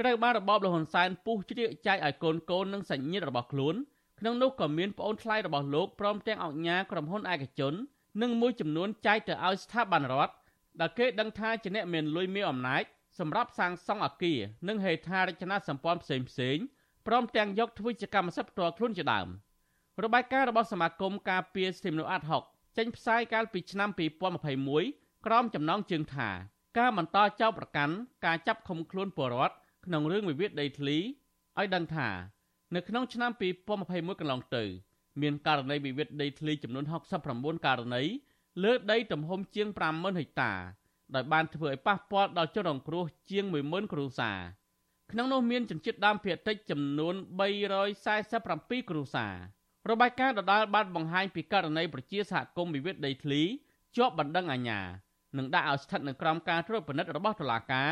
[0.00, 3.74] ត្រូវបានរបបលហ៊ុនសែនពុះជ្រៀកចែកឲ្យកូនកូននិងសញ្ញិតរបស់ខ្លួន
[4.20, 7.74] ក្នុងនោះក៏មានប្អូនថ្លៃរបស់លោកព្រមទាំងអង្គការក្រុមហ៊ុនឯកជន
[8.22, 10.34] និងមួយចំនួនចែកទៅឲ្យស្ថាប័នរដ្ឋ
[10.80, 12.82] ដែលគេដឹងថាជាអ្នកមានលុយមានអំណាច
[13.18, 16.56] សម្រាប់សាងសង់អគារនិងហេដ្ឋារចនាសម្ព័ន្ធផ្សេងផ្សេង
[17.06, 19.28] ព្រមទាំងយកធ្វើជាកម្មសិទ្ធិផ្ទាល់ខ្លួនជាដើម
[20.04, 22.42] របាយការណ៍របស់សមាគមការពារសិទ្ធិមនុស្សអាត់ហុក
[22.76, 23.90] ចេញផ្សាយកាលពីឆ្នាំ
[24.56, 26.30] 2021ក្រោមចំណងជើងថា
[26.78, 27.94] ការបន្តចោទប្រកាន់
[28.26, 29.54] ការចាប់ឃុំខ្លួនពលរដ្ឋ
[29.86, 30.96] ក្នុងរឿងវិវាទដីធ្លី
[31.58, 32.08] ឲ្យដឹងថា
[32.74, 33.30] នៅក្នុងឆ្នាំ
[33.74, 34.64] 2021កន្លងទៅ
[35.22, 36.84] មានករណីវិវាទដីធ្លីចំនួន
[37.24, 38.02] 69ករណី
[38.64, 40.52] លើដីទំហំជាង50000ហិកតា
[41.14, 44.38] ដោយបានធ្វើឲ្យប៉ះពាល់ដល់ជនរងគ្រោះជាង10000គ្រួសារ
[45.12, 47.14] ក្នុងនោះមានជនជាតិដើមភាគតិចចំនួន
[48.02, 49.34] 347គ្រួសារ
[49.90, 53.42] របាយការណ៍ដដាលបានបង្ហាញពីករណីប្រជាសហគមន៍វិវាទដីធ្លី
[53.96, 54.80] ជាប់បណ្ដឹងអាជ្ញា
[55.38, 57.90] និងដាក់ឲ្យស្ថិតនៅក្រោមការត្រួតពិនិត្យរបស់តុលាការ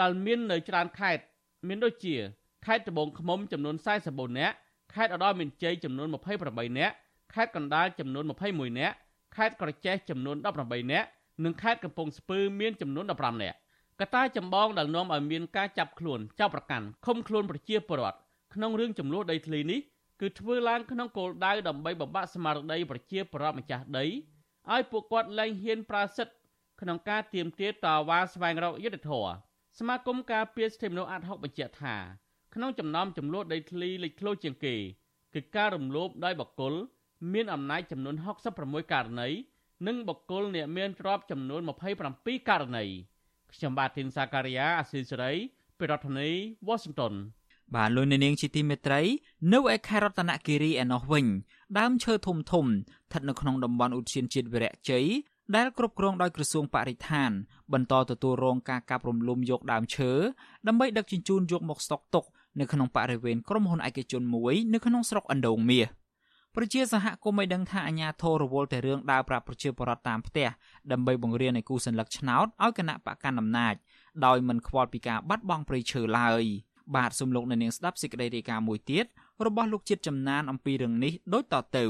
[0.00, 1.22] ដែលមាននៅច្រើនខេត្ត
[1.68, 2.16] មានដូចជា
[2.66, 4.54] ខេត្តត្បូងឃ្មុំចំនួន44នាក់
[4.94, 6.08] ខេត្តឧត្តរមានជ័យចំនួន
[6.42, 6.94] 28នាក់
[7.34, 8.94] ខេត្តកណ្ដាលចំនួន21នាក់
[9.36, 11.08] ខេត្តក្រចេះចំនួន18នាក់
[11.44, 13.56] និងខេត្តកំពង់ស្ពឺមានចំនួន15នាក់
[14.00, 18.18] កត្តាចម្បងដែលនាំឲ្យមានការចាប់ខ្លួនចាប់ប្រកាន់ឃុំខ្លួនប្រជាពលរដ្ឋ
[18.54, 19.80] ក្នុងរឿងចំនួនដីធ្លីនេះ
[20.20, 24.04] គឺធ្វើឡើងក្នុងគោលដៅដើម្បីបំបាក់ស្មារតីប្រជាពលរដ្ឋម្ចាស់ដី
[24.72, 26.37] ឲ្យពួកគាត់លែងហ៊ានប្រើសិទ្ធិ
[26.80, 29.32] ក្នុងការទាមទារតវ៉ាស្វែងរកយុត្តិធម៌
[29.78, 31.96] សមាគមការពារសិទ្ធិមនុស្សអាត់ហុកបញ្ជាក់ថា
[32.54, 34.76] ក្នុងចំណោមចំនួនដីធ្លីលេចធ្លោជាងគេ
[35.34, 36.74] គឺការរំលោភដោយបកគល
[37.32, 38.14] មានអំណាចចំនួន
[38.54, 39.28] 66ករណី
[39.86, 41.60] និងបកគលអ្នកមានទ្រព្យចំនួន
[42.04, 42.84] 27ករណី
[43.52, 45.32] ខ្ញុំបាទធីនសាការីយ៉ាអស៊ីសេរី
[45.78, 46.28] ពីរដ្ឋធានី
[46.68, 47.14] Washington
[47.74, 49.00] បាទលោកនាងជាទីមេត្រី
[49.52, 51.26] នៅឯខេត្តរតនគិរីឯណោះវិញ
[51.78, 55.06] ដើមឈើធំធំស្ថិតនៅក្នុងតំបន់ឧទ្យានជាតិវីរៈជ័យ
[55.56, 57.30] ដែលគ្រប់គ្រងដោយក្រសួងបរិស្ថាន
[57.72, 60.12] បន្តទទួលរងការកាប់រំលំយកដើមឈើ
[60.66, 62.24] ដើម្បីដឹកជញ្ជូនយកមកស្តុកទុក
[62.60, 65.86] នៅក្នុងបរិវេណក្រុមហ៊ុនឯកជនមួយនៅក្នុងស្រុកអណ្ដូងមាស
[66.56, 70.48] ប្រជាសហគមន៍ឲ្យដឹងថាអាញាធររវល់តែរឿងដើរប្រាប់ប្រជាពលរដ្ឋតាមផ្ទះ
[70.92, 73.74] ដើម្បីបង្រៀនឲ្យគូសញ្ញលឹកឆ្នោតឲ្យគណៈបកកណ្ដាលអំណាច
[74.26, 76.42] ដោយមិនខ្វល់ពីការបាត់បង់ព្រៃឈើឡើយ
[76.96, 79.04] បាទសូមលោកអ្នកនាងស្ដាប់សេចក្តីរាយការណ៍មួយទៀត
[79.46, 81.84] របស់លោកជាតិចំណានអំពីរឿងនេះដូចតទៅ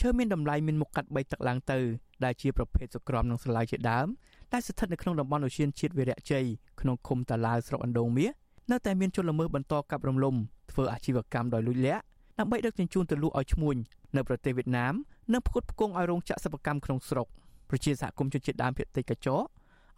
[0.00, 1.80] ឈើមានតម្លៃមានមុខកាត់3ទឹកឡើងទៅ
[2.24, 4.06] ដែលជាប្រភេទសុក្រំនិងស្លាយជាដើម
[4.52, 6.44] ដែលស្ថិតនៅក្នុងតំបន់អូសៀនជាតិវីរៈជ័យ
[6.80, 8.32] ក្នុងឃុំតាឡាវស្រុកអណ្ដូងមាស
[8.70, 10.34] នៅតែមានជនល្មើសបន្តកាប់រំលំ
[10.70, 12.02] ធ្វើអាជីវកម្មដោយលួចលាក់
[12.38, 13.76] ដើម្បីដឹកជញ្ជូនទៅលក់ឲ្យឈ្មួញ
[14.16, 14.94] នៅប្រទេសវៀតណាម
[15.32, 17.26] និងផ្គត់ផ្គង់ឲ្យរោងចក្រសិប្បកម្មក្នុងស្រុក
[17.70, 19.44] ប្រជាសហគមន៍ជនជាតិដើមភាគតិចកញ្ចក់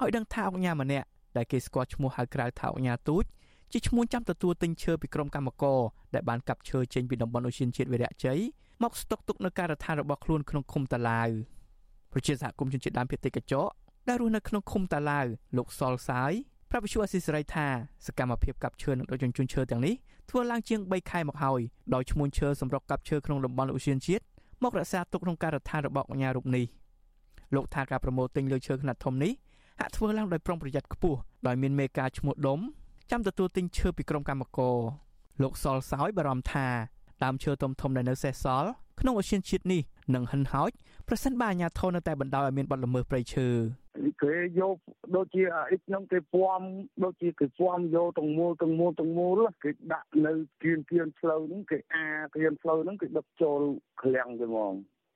[0.02, 3.24] ឲ្យដឹងថាអង្គញាម្នាក់ដែលគេស្គាល់ឈ្មោះហៅក្រៅថាអង្គញាទូច
[3.72, 5.81] ជាឈ្មោះចាំទទួលទិញឈើពីក្រុមកម្មករ
[6.14, 8.38] ដែលបានកាប់ឈើចេញពីតំបន់អូសៀនជាតិវីរៈជ័យ
[8.83, 11.28] មកស្តុកទុកនៅការដ្ឋានរបស់ខ្លួនក្នុងឃុំតាឡាវ
[12.12, 13.71] ប្រជាសហគមន៍ជនជាតិដើមភាគតិចកញ្ចក់
[14.09, 16.33] ដែលរស់នៅក្នុងឃុំតាឡាវលោកសលសាយ
[16.71, 17.66] ប្រាប់វិទ្យុអស៊ីសេរីថា
[18.07, 19.94] សកម្មភាពកាប់ឈើនិងដឹកជញ្ជូនឈើទាំងនេះ
[20.31, 21.61] ធ្វើឡើងជាង3ខែមកហើយ
[21.94, 24.25] ដោយឈ្មោះឈើសម្រុកកាប់ឈើក្នុងតំបន់ឧស្សាហជាតិ
[24.62, 26.64] មករក្សាទុកក្នុងការដ្ឋានរបស់អាជ្ញារូបនេះ
[27.55, 29.33] លោកថាការប្រមូលទិញលើឈើខ្នាតធំនេះ
[29.81, 32.61] ហាក់ធ្វើឡើងដោយប្រុងប្រយ័ត្នខ្ពស់ដោយមានមេការឈ្មោះដុំ
[33.11, 34.77] ចាំទទួលទិញឈើពីក្រុមកម្មករ
[35.42, 36.66] លោកសលសោយបារម្ភថា
[37.25, 39.83] ដើមឈើធំធំដែលនៅសេសសល់ក្នុងអូសៀនជាតិនេះ
[40.14, 40.71] នឹងហិនហោច
[41.09, 43.49] ប្រសិនបើអាជ្ញាធរនៅតែបណ្ដោយឲ្យមានបទល្មើសព្រៃឈើ
[44.23, 44.77] គេយក
[45.16, 46.61] ដូចជាអ៊ីខ្ញុំគេពំ
[47.05, 53.61] ដូចជាគេពំយកទាំងមូលទាំងមូលទាំងមូលគេដាក់នៅគៀនគៀនផ្លូវហ្នឹងគេអាគៀនផ្លូវហ្នឹងគេដឹកចូល
[54.03, 54.75] ឃ្លាំងទៅហ្មង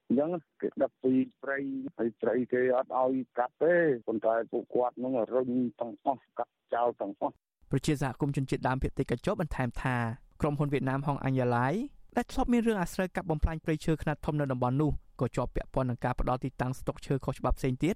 [0.09, 1.59] អញ្ចឹងគេដឹកពីព្រៃ
[1.97, 3.75] ហើយព្រៃគេអត់ឲ្យកាត់ទេ
[4.07, 5.51] ប៉ុន្តែពួកគាត់ហ្នឹងរុញ
[5.81, 7.35] ទាំងអស់កាត់ចោលទាំងអស់
[7.71, 9.97] ប្រជាសហគមន៍ជនជាតិដើមភាគតិចកញ្ចក់បន្ថែមថា
[10.41, 11.75] ក្រុមហ៊ុនវៀតណាមហងអញ្ញឡាយ
[12.17, 17.95] ដែលធ្លាប់មានរឿងអាស្រូវកាប់បំផ្លាញព្រៃឈើខ្នាតធំនៅតំបន់នោះក៏ជាប់ពាក់ព័ន្ធនឹងការផ្ដាល់ទីតាំងស្តុកឈើខុសច្បាប់ផ្សេងទៀត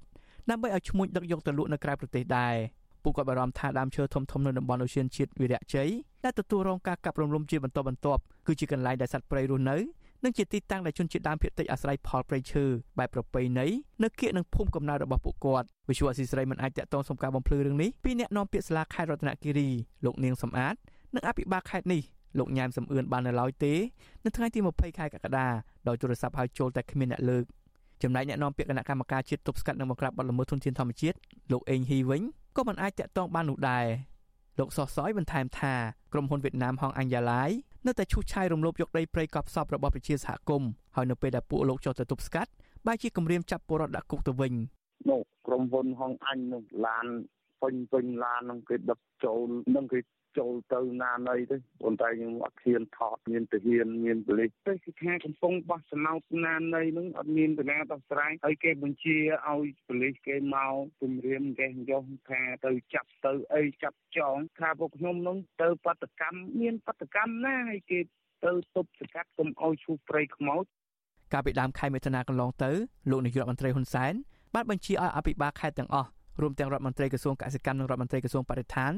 [0.50, 2.54] ដើម្បីឲ្យឈ្មួញដឹកយកទៅលក់នៅក្រៅប្រទេសដែរ
[3.02, 5.88] ពួកគាត់បារម្ភថាដើមឈើធំធំនៅតំបន់អូសៀនជាតិវីរៈជ័យ
[6.24, 9.76] ដែលទទួលរងការកាប់រំលំជាបន្តបន្ទាប់គឺជាកន្លែងដែលសត្វព្រៃរស់នៅ
[10.24, 12.64] និងជាទីតាំងដែលជនជាតិដើមភាគតិចអាស្រ័យផលព្រៃឈើ
[12.98, 13.66] បែបប្រពៃណី
[14.02, 19.68] នៅគៀកនឹងភូមិកំណើតរបស់ពួកគាត់វិសុវអសីស្រីមិនអាចតាក់ទងសុំការបំភ្លឺរឿងនេះពីអ្នកនាំពាក្យសាលាខេត្តរតនគិរី
[20.04, 20.74] លោកនាងសំអាត
[21.14, 22.02] និងអភិបាលខេត្តនេះ
[22.38, 23.74] លោកញ៉ែមសំអឿនបាននៅឡើយទេ
[24.24, 25.46] នៅថ្ងៃទី20ខែកក្កដា
[25.88, 27.44] ដោយទូរស័ព្ទហៅចូលតែគ្មានអ្នកលើក
[28.02, 31.16] ចំណែកអ្នកនាំពាក្យគណៈកម្មការជាតិទប់ស្កាត់និងបង្ក្រាបបទល្មើសធនធានធម្មជាតិ
[31.52, 32.22] លោកអេងហ៊ីវិញ
[32.56, 33.86] ក៏មិនអាចតាក់ទងបាននោះដែរ
[34.58, 35.74] លោកសោះសយបន្ថែមថា
[36.12, 37.50] ក្រុមហ៊ុនវៀតណាមហងអញ្ញឡាយ
[37.86, 42.50] នៅតែឈូសឆាយរំលោភយកដីព្រៃកប់សពរបស់ប្រជាសហគមន៍ហើយនៅពេលដែលពួកលោកចុះទៅទប់ស្កាត់
[42.86, 44.52] បែរជាគម្រាមចាប់ពលរដ្ឋដាក់គុកទៅវិញ
[45.10, 47.06] នោះក្រុមហ៊ុនហងអញនោះឡាន
[47.62, 49.98] ពេញពេញឡាននឹងគេដឹកចូលនឹងគេ
[50.38, 59.16] ចូលទៅណាណីទៅប៉ុន្តែខ្ញុំអត់ហ៊ានថតមានទាហានមានប៉ូលីសទៅគឺថាកំពុងបោះសំណោតណាណីនឹងអត់មានបណ្ណាដោះស្រាយហើយគេបញ្ជា
[59.48, 67.98] ឲ្យប៉ូលីសគេមកគម្រាមកេះយកថាទៅចាប់ទៅអីចាប់ចងថាពួកខ្ញុំនឹងទៅបដកម្មមានបដកម្មណាហើយគេ
[68.44, 70.64] ទៅទប់ស្កាត់កុំឲ្យឈូសព្រៃខ្មោច
[71.32, 72.70] កាលពីដើមខែមិថុនាកន្លងទៅ
[73.10, 74.14] លោកនាយករដ្ឋមន្ត្រីហ៊ុនសែន
[74.54, 76.08] បានបញ្ជាឲ្យអភិបាលខេត្តទាំងអស់
[76.42, 78.92] រួមទាំងរដ្ឋមន្ត្រីក្រសួងកសិកម្មនិងរដ្ឋមន្ត្រីក្រសួងបរិស្ថាន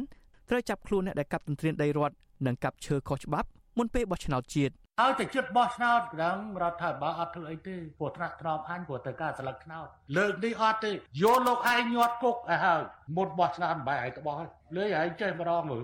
[0.48, 2.14] ត្រូវចាប់ខ្លួនអ្នកដែលកាប់ទន្ទ្រានដីរដ្ឋ
[2.46, 9.86] និងកាប់ឈើខុសច្បាប់មុនពេលបោះឆ្នោតជាតិហើយតែចិត្តបោះឆ្នោតក្រងរដ្ឋាភិបាលអត់ធ្វើអីទេព្រោះថ្នាក់ត្រប់អញព្រោះទៅការស្លឹកឆ្នោត
[10.16, 10.94] លើកនេះអត់ទេយ
[11.36, 12.80] កលោកឯងញាត់គុកឲ្យហើយ
[13.16, 14.34] មុនបោះឆ្នោតបែរឯងទៅបោះ
[14.76, 15.82] លើឯងចេះម្ដងមើល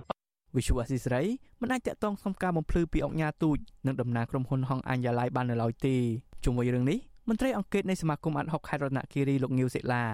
[0.57, 1.23] វិសុវអសីស្រី
[1.61, 5.97] មិនអាចតាក់ទងសុំការបំភ្លឺពីអង្គការទូចនិងតំណាងក្រុមហ៊ុនហងអញ្ញាឡៃបាននៅឡើយទេ
[6.45, 6.99] ជុំវិញរឿងនេះ
[7.29, 10.05] មន្ត្រីអង្គការនៃសមាគមអាត់ហុកខេត្តរតនគិរីលោកងៀវសេឡា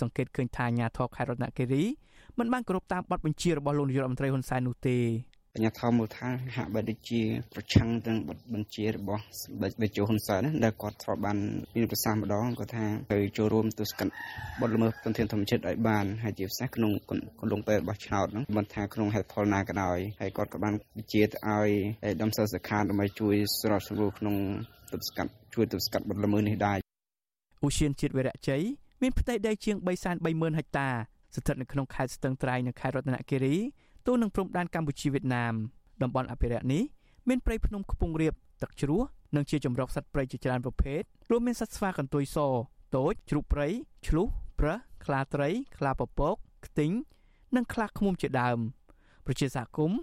[0.00, 1.82] សង្កេតឃើញថាអាញាធរខេត្តរតនគិរី
[2.38, 4.98] មិនបានគោរពតាមបទបញ្ជារបស់លោកនាយករដ្ឋមន្ត្រីហ៊ុនសែននោះទេ
[5.54, 7.20] បញ្ញាធម៌មើលថាហាក់បីដូចជា
[7.54, 9.22] ប្រឆាំងនឹងបទបញ្ជារបស់
[9.80, 11.38] បេជោហ៊ុនសែនដែលគាត់ធ្លាប់បាន
[11.74, 14.12] មានប្រសាសន៍ម្ដងគាត់ថាទៅចូលរួមទស្សនកិច្ច
[14.60, 16.92] បទល្មើសទុនធានធម្មជាតិឲ្យបានហើយជាពិសេសក្នុង
[17.40, 21.70] កំឡុងពេលរបស់ឆ្នោតហ្នឹងមិនថាក្នុងហេតុផលណាក៏ដោយហើយគាត់ក៏បានបញ្ជាទៅឲ្យ
[22.22, 24.36] ដំសើរសខាដើម្បីជួយស្របសម្រួលក្នុង
[24.92, 26.78] ទប់ស្កាត់ជួយទប់ស្កាត់បទល្មើសនេះដែរ
[27.64, 28.62] ឧស្សាហជាតិវិរៈជ័យ
[29.02, 29.76] មានផ្ទៃដីជាង
[30.16, 30.88] 330,000ហិកតា
[31.34, 33.56] ស្ថិតនៅក្នុងខេត្តស្ទឹងត្រែងនិងខេត្តរតនគិរី
[34.06, 35.54] ទូនឹងព្រំដែនកម្ពុជាវៀតណាម
[36.02, 36.82] តំបន់អភិរក្សនេះ
[37.28, 39.02] មានព្រៃភ្នំខ្ពង់រាបទឹកជ្រោះ
[39.36, 42.38] និងជាចម្រុកសត្វព្រៃជាច្រើនប្រភេទរួមមានសត្វស្វាកន្ទុយស
[42.96, 43.68] តូចជ្រូកព្រៃ
[44.06, 44.26] ឆ្លុះ
[44.60, 46.92] ប្រើសខ្លាត្រី ខ្លាពពកខ្ទីង
[47.56, 48.58] និងខ្លាឃ្មុំជាដើម
[49.26, 49.98] ប្រជាសហគមន៍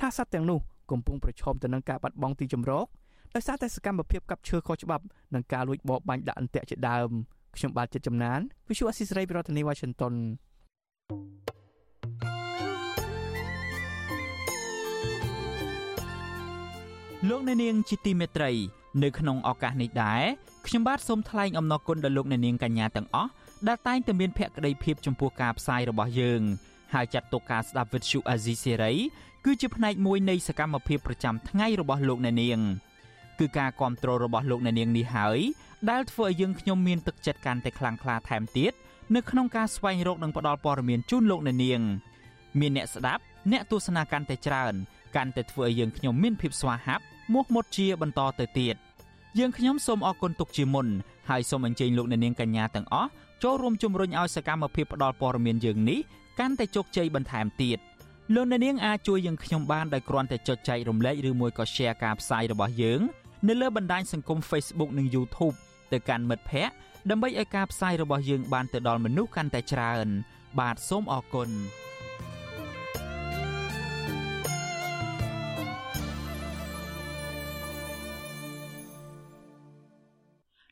[0.00, 0.60] ថាសត្វទាំងនោះ
[0.90, 2.86] កំពុងប្រឈមទៅនឹងការបាត់បង់ទីជម្រក
[3.34, 5.04] ដោយសារតែសកម្មភាពកាប់ឈើខុសច្បាប់
[5.34, 7.10] និងការលួចបរបាញ់ដាក់អន្ទាក់ជាដើម
[7.56, 10.14] ខ្ញុំបាទចិត្តចំណាន Visual Assisray ពីរដ្ឋធានី Washington
[17.28, 18.50] លោកអ្នកនាងជាទីមេត្រី
[19.02, 20.22] នៅក្នុងឱកាសនេះដែរ
[20.66, 23.30] ខ្ញុំបាទសូមថ្លែងអំណរគុណដល់លោកអ្នកនាងកញ្ញាទាំងអស់
[23.68, 26.42] ដែលតែងតែមានភក្ដីភាពចំពោះការផ្សាយរបស់យើង
[26.94, 28.92] ហើយចាត់ទុកការស្ដាប់វិទ្យុអាស៊ីសេរី
[29.44, 32.60] គឺជាផ្នែកមួយនៃសកម្មភាពប្រចាំថ្ងៃរបស់លោកអ្នកនាង
[33.38, 35.38] គឺការគ្រប់គ្រងរបស់លោកអ្នកនាងនេះហើយ
[35.90, 38.72] ដែលធ្វើឲ្យយើងខ្ញុំមានទឹកចិត្តកាន់តែខ្លាំងក្លាថែមទៀត
[39.16, 41.80] នៅក្នុងការស្វែងរកនិងផ្តល់ព័ត៌មានជូនលោកអ្នកនាង
[42.60, 44.74] មានអ្នកស្ដាប់អ្នកទស្សនាកាន់តែច្រើន
[45.16, 48.76] កាន់តែធ្វើឲ្យយើងខ្ញុំមានភាពស្វាហាប់មោះមុតជាបន្តទៅទៀត
[49.38, 50.86] យើងខ្ញុំសូមអរគុណទុកជាមុន
[51.30, 53.08] ហើយសូមអញ្ជើញលោកអ្នកនាងកញ្ញាទាំងអស់
[53.42, 56.00] ចូលរួមជំរុញឲ្យសកម្មភាពផ្តល់ព័ត៌មានយើងនេះ
[56.38, 57.78] កាន់តែជោគជ័យបន្ថែមទៀត
[58.34, 63.00] លោកអ្នកនាងអាចជួយយើងខ្ញុំបានដោយគ្រាន់តែចុចចែករំលែកឬមួយក៏ Share ការផ្សាយរបស់យើង
[63.48, 65.56] នៅលើបណ្ដាញសង្គម Facebook និង YouTube
[65.92, 66.74] ទៅកាន់មិត្តភ័ក្តិ
[67.08, 70.08] ដើម្បីឲ្យការផ្សាយរបស់យើងបានទៅដល់មនុស្សកាន់តែច្រើន
[70.58, 71.50] បាទសូមអរគុណ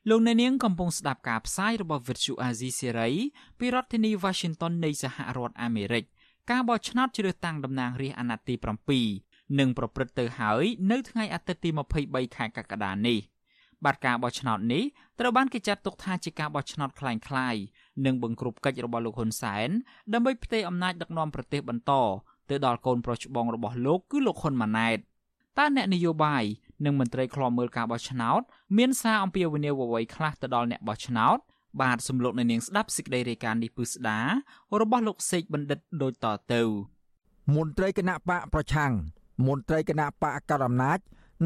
[0.09, 3.13] លោកអ្នកនាងកំពុងស្ដាប់ការផ្សាយរបស់ Vuthu Azizi Serai
[3.59, 6.05] ពីរដ្ឋធានី Washington នៃសហរដ្ឋអាមេរិក
[6.51, 8.55] ការបោះឆ្នោតជ្រើសតាំងតំណាងរាស្ត្រអាណត្តិទី
[9.07, 11.71] 7នឹងប្រព្រឹត្តទៅហើយនៅថ្ងៃអាទិត្យទី
[12.03, 13.19] 23ខែកក្កដានេះ
[13.86, 14.84] បាទការបោះឆ្នោតនេះ
[15.20, 17.62] ត្រូវបានគេចាត់ទុកថាជាការបោះឆ្នោតคล้ายៗ
[18.06, 19.70] និងបង្ក្រប់កិច្ចរបស់លោកហ៊ុនសែន
[20.14, 21.92] ដើម្បីផ្ទេរអំណាចដឹកនាំប្រទេសបន្ត
[22.50, 24.98] ទៅដល់កូនប្រុសច្បងរបស់លោកគឺលោកហ៊ុនម៉ាណែត
[25.58, 26.44] តើអ្នកនយោបាយ
[26.86, 28.42] និងមន្ត្រីឃ្លាំមើលការបោះឆ្នោត
[28.78, 31.38] មានសារអំពាវនាវអ្វីខ្លះទៅដល់អ្នកបោះឆ្នោត
[31.82, 34.20] បាទសំលោកនៅនាងស្ដាប់សេចក្តីរាយការណ៍នេះពឹស្ដា
[34.82, 36.62] របស់លោកសេកបណ្ឌិតដូចតទៅ
[37.56, 38.94] មន្ត្រីគណៈបកប្រឆាំង
[39.48, 41.00] មន្ត្រីគណៈបកកណ្ដាលអំណាច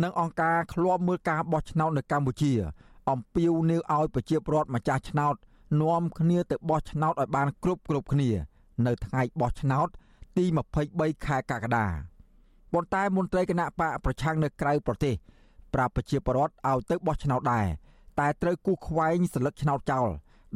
[0.04, 2.54] និងអង្គការឃ្លាំមើលការបោះឆ្នោតនៅកម្ពុជា
[3.10, 5.36] អំពាវនាវឲ្យប្រជាពលរដ្ឋម្ចាស់ឆ្នោត
[5.82, 8.30] នាំគ្នាទៅបោះឆ្នោតឲ្យបានគ្រប់គ្រប់គ្នា
[8.86, 9.88] នៅថ្ងៃបោះឆ្នោត
[10.38, 10.46] ទី
[10.86, 11.88] 23ខែកក្កដា
[12.74, 15.16] ប៉ុន្តែមន្ត្រីគណៈបកប្រឆាំងនៅក្រៅប្រទេស
[15.74, 17.68] ប្រាប់ប្រជាពលរដ្ឋឲ្យទៅបោះឆ្នោតដែរ
[18.20, 20.10] តែត្រូវគូខ្វែងសិលឹកឆ្នោតចោល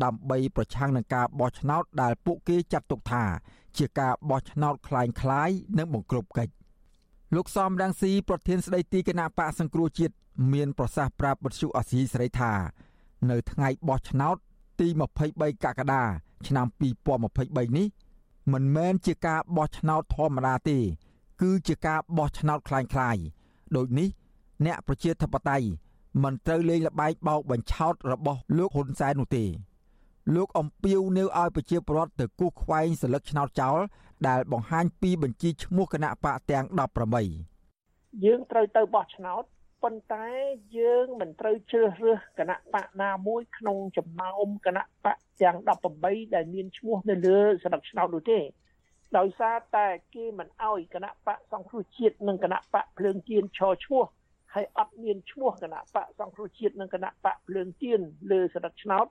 [0.03, 3.23] ដើម្បីប្រឆាំងនឹងការបោះឆ្នោតដែលពួកគេចាត់ទុកថា
[3.77, 6.53] ជាការបោះឆ្នោតคล้ายៗនិងបង្ក្រប់កិច្ច
[7.35, 10.13] លោកសំរងស៊ីប្រធានស្ដីទីគណៈបកសង្គ្រោះជាតិ
[10.53, 12.53] មានប្រសាសន៍ប្រាប់បទសុអសីសេរីថា
[13.29, 14.35] នៅថ្ងៃបោះឆ្នោត
[14.79, 14.87] ទី
[15.25, 16.03] 23កក្កដា
[16.47, 16.67] ឆ្នាំ
[17.21, 17.87] 2023នេះ
[18.53, 20.77] មិនមែនជាការបោះឆ្នោតធម្មតាទេ
[21.41, 23.23] គឺជាការបោះឆ្នោតคล้ายៗ
[23.75, 24.09] ដូចនេះ
[24.65, 25.67] អ្នកប្រជាធិបតេយ្យ
[26.23, 29.45] មិនត្រូវលេងល្បែងបោកបញ្ឆោតរបស់លោកហ៊ុនសែននោះទេ
[30.34, 33.78] លោកអំពាវនាវឲ្យប្រជាពលរដ្ឋទៅគូសខ្វែងសិលឹកឆ្នោតចោល
[34.28, 36.64] ដែលបង្ហាញពីបញ្ជីឈ្មោះគណៈបកទាំង
[37.44, 39.42] 18យើងត្រូវទៅបោះឆ្នោត
[39.82, 40.26] ប៉ុន្តែ
[40.78, 45.56] យើងមិនត្រូវជ្រើសរើសគណៈបកណាមួយក្នុងចំណោមគណៈបកទាំង
[45.96, 48.40] 18ដែលមានឈ្មោះនៅលើស្លឹកឆ្នោតនោះទេ
[49.16, 54.04] ដោយសារតែគេមិនអោយគណៈបកសង្គ្រោះជាតិនិងគណៈបកភ្លើងទៀនឈរឈ្មោះ
[54.54, 58.00] ហើយអត់មានឈ្មោះគណៈបកសង្គ្រោះជាតិនិងគណៈបកភ្លើងទៀន
[58.30, 59.06] លើសរិទ្ធឆ្នោត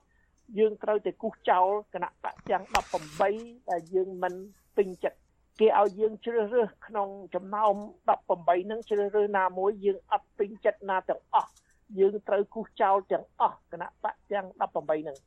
[0.57, 2.63] យើងត្រូវតែគូសចោលគណៈបកទាំង
[3.17, 4.33] 18ដែលយើងមិន
[4.77, 5.17] ពេញចិត្ត
[5.59, 7.75] គេឲ្យយើងជ្រើសរើសក្នុងចំណោម
[8.15, 11.51] 18ហ្នឹងជ្រើសរើសណាមួយយើងអត់ពេញចិត្តណាទាំងអស់
[11.99, 15.17] យើងត្រូវគូសចោលទាំងអស់គណៈបកទាំង18ហ្នឹង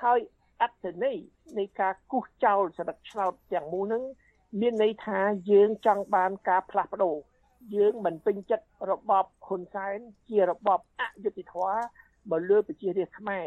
[0.00, 0.20] ហើយ
[0.62, 1.16] អត្តន័យ
[1.58, 4.02] នៃការគូសចោលសរិទ្ធឆ្នោតទាំងមូលហ្នឹង
[4.60, 5.18] មានន័យថា
[5.50, 7.16] យើងចង់បានការផ្លាស់ប្ដូរ
[7.76, 11.78] យើងមិនពេញចិត្តរបបហ៊ុនសែនជារបបអយុត្តិធម៌
[12.30, 13.46] មកលើប្រជារាស្ត្រខ្មែរ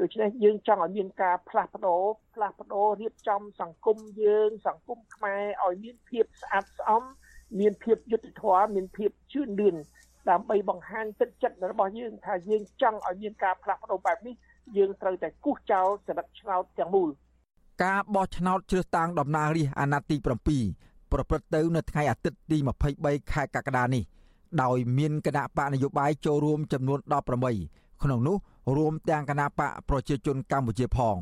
[0.00, 2.02] ដូច្នេះយើងចង់ឲ្យមានការផ្លាស់ប្ដូរ
[2.34, 7.02] ផ្លាស់ប្ដូររៀបចំសង្គមយើង សង្គមខ្មែរឲ្យមានភាពស្អាតស្អំ
[7.60, 9.76] មានភាពយុត្តិធម៌មានភាពជឿនលឿន
[10.30, 14.34] ដើម្បីបង្ហាញទឹកចិត្តរបស់យើងថាយើងចង់ឲ្យមានការផ្លាស់ប្ដូរបែបនេះ
[14.76, 17.08] យើងត្រូវតែគូសចោលចរិតឆ្នោតទាំងមូល
[17.84, 22.58] ការបោះឆ្នោតជ្រើសតាំងតំណាងរាស្ត្រអាណត្តិទី7ប្រព្រឹត្តទៅនៅថ្ងៃអាទិត្យទី
[22.94, 24.02] 23ខែកក្កដានេះ
[24.62, 26.98] ដោយមានគណៈបកនយោបាយចូលរួមចំនួន
[27.50, 28.36] 18ក្នុងនោះ
[28.76, 31.16] រួមទាំងគណៈបកប្រជាជនកម្ពុជាផង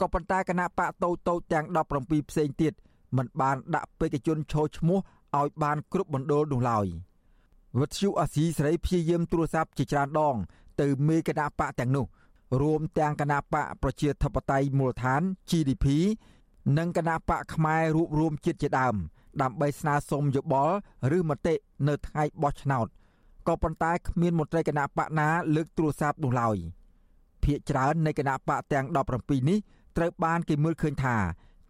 [0.00, 1.64] ក៏ប៉ុន្តែគណៈបកតូចតូចទាំង
[1.98, 2.72] 17ផ្សេងទៀត
[3.16, 4.98] មិនបានដាក់បេក្ខជនចូលឈ្មោះ
[5.38, 6.86] ឲ្យបានគ្រប់មណ្ឌលនោះឡើយ
[7.80, 10.36] វិទ្យុអាស៊ីសេរីព្យាយាមទូរស័ព្ទជាច្រើនដង
[10.80, 12.06] ទៅមេគណៈបកទាំងនោះ
[12.62, 15.86] រួមទាំងគណៈបកប្រជាធិបតេយ្យមូលដ្ឋាន GDP
[16.78, 18.94] និងគណៈបកផ្នែករួបរวมជាតិជាដើម
[19.42, 20.74] ដើម្បីស្នើសុំយោបល់
[21.18, 21.54] ឬមតិ
[21.88, 22.86] នៅថ្ងៃបោះឆ្នោត
[23.48, 26.56] ក៏ប៉ុន្តែគ្មានមន្ត្រីគណៈបកណាលើកទូរស័ព្ទនោះឡើយ
[27.44, 28.84] ភាកច្រើននៃគណៈបកទាំង
[29.16, 29.58] 17នេះ
[29.96, 31.16] ត្រូវបានគេមើលឃើញថា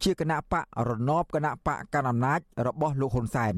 [0.03, 3.55] ជាគណៈបករណបគណៈបកកណ្ដាលអំណាចរបស់លោកហ៊ុនសែន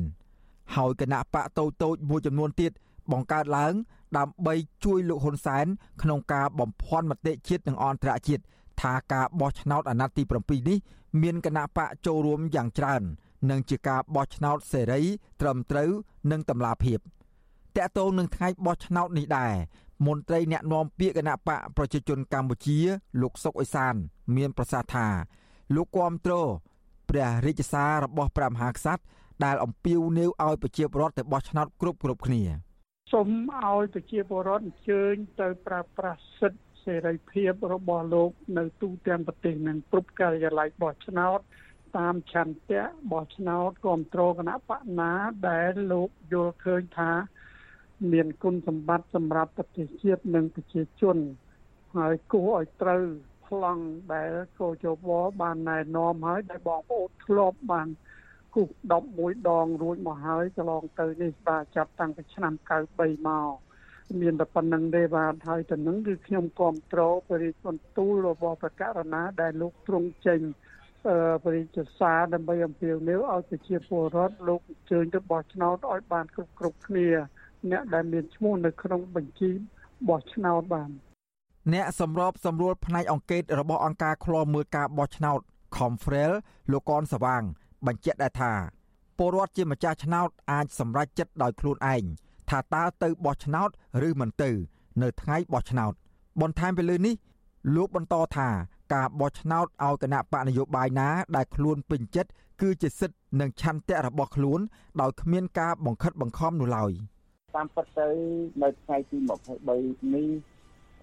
[0.76, 2.72] ហើយគណៈបកតូចតូចមួយចំនួនទៀត
[3.12, 3.74] បង្កើតឡើង
[4.18, 4.54] ដើម្បី
[4.84, 5.66] ជួយលោកហ៊ុនសែន
[6.02, 8.44] ក្នុងការបំភាន់មតិជាតិនិងអន្តរជាតិ
[8.82, 10.78] ថាការបោះឆ្នោតអាណត្តិទី7នេះ
[11.22, 13.02] មានគណៈបកចូលរួមយ៉ាងច្រើន
[13.50, 15.02] និងជាការបោះឆ្នោតសេរី
[15.42, 15.90] ត្រឹមត្រូវ
[16.32, 17.00] និងតម្លាភាព
[17.78, 19.54] តកតងនឹងថ្ងៃបោះឆ្នោតនេះដែរ
[20.08, 22.78] មន្ត្រីអ្នកណែនាំពាក្យគណៈបកប្រជាជនកម្ពុជា
[23.22, 23.96] លោកសុកអេសាន
[24.36, 25.08] មានប្រសាសន៍ថា
[25.76, 26.34] លោកគាំទ្រ
[27.10, 29.04] ព្រះរាជសាររបស់ព្រះមហាក្សត្រ
[29.46, 32.44] ដែលអំពាវនាវឲ្យប្រជាពលរដ្ឋទៅបោះឆ្នោតគ្រប់គ្រប់គ្នា
[33.14, 33.30] សូម
[33.64, 41.40] ឲ្យប្រជាពលរដ្ឋអញ្ជើញទៅប្រើប្រាស់សិទ្ធិសេរីភាពរបស់លោកនៅទូទាំងប្រទេសនិងគ្រប់ការិយាល័យបោះឆ្នោត
[41.98, 45.12] តាមឆន្ទៈបោះឆ្នោតគ្រប់គ្រងគណៈបកណា
[45.50, 47.12] ដែលលោកយល់ឃើញថា
[48.12, 51.18] មានគុណសម្បត្តិសម្រាប់ប្រទេសជាតិនិងប្រជាជន
[51.98, 53.02] ហើយគួរឲ្យត្រូវ
[53.48, 53.84] ប្លង់
[54.14, 55.10] ដែលកោជប
[55.42, 57.88] បានណែនាំហើយដែលបងប្អូនធ្លាប់បាន
[58.56, 58.70] គូស
[59.12, 63.54] 11ដងរួចមកហើយកន្លងទៅនេះបាទចាប់តាំងពីឆ្នាំ93មក
[64.22, 70.40] មានតែប៉ុណ្្នឹងទេបាទហើយទៅនឹងគឺខ្ញុំគ្រប់គ្រងបរិយាបន្ទូលរបស់ប្រកាសណាដែលលោកទ្រង់ចេញ
[71.44, 77.08] បរិយាសារដើម្បីអំពាវនាវឲ្យប្រជាពលរដ្ឋលោកអញ្ជើញទៅបោះឆ្នោតឲ្យបានគ្រប់គ្រប់គ្នា
[77.72, 79.52] អ្នកដែលមានឈ្មោះនៅក្នុងបញ្ជី
[80.08, 80.90] បោះឆ្នោតបាន
[81.74, 85.40] អ្នកសម្របសម្រួលផ្នែកអង្កេតរបស់អង្គការឃ្លាំមើលការបោះឆ្នោត
[85.78, 86.32] Confrel
[86.72, 87.44] លោកកនសវាង
[87.86, 88.54] បញ្ជាក់ដែរថា
[89.18, 92.04] ពលរដ្ឋជាម្ចាស់ឆ្នោតអាចសម្រេចចិត្តដោយខ្លួនឯង
[92.50, 93.70] ថាតើទៅបោះឆ្នោត
[94.08, 94.52] ឬមិនទៅ
[95.02, 95.94] នៅថ្ងៃបោះឆ្នោត
[96.42, 97.16] បន្ថែមពីលើនេះ
[97.76, 98.50] លោកបន្តថា
[98.94, 102.30] ការបោះឆ្នោតឲ្យគណៈបកនយោបាយណា ដែលខ្លួនពេញចិត្ត
[102.62, 104.60] គឺជាសិទ្ធិនិងឆន្ទៈរបស់ខ្លួន
[105.02, 106.92] ដោយគ្មានការបង្ខិតបង្ខំនោះឡើយ
[107.58, 108.08] តាមពិតទៅ
[108.64, 109.18] នៅថ្ងៃទី
[109.66, 110.30] 23នេះ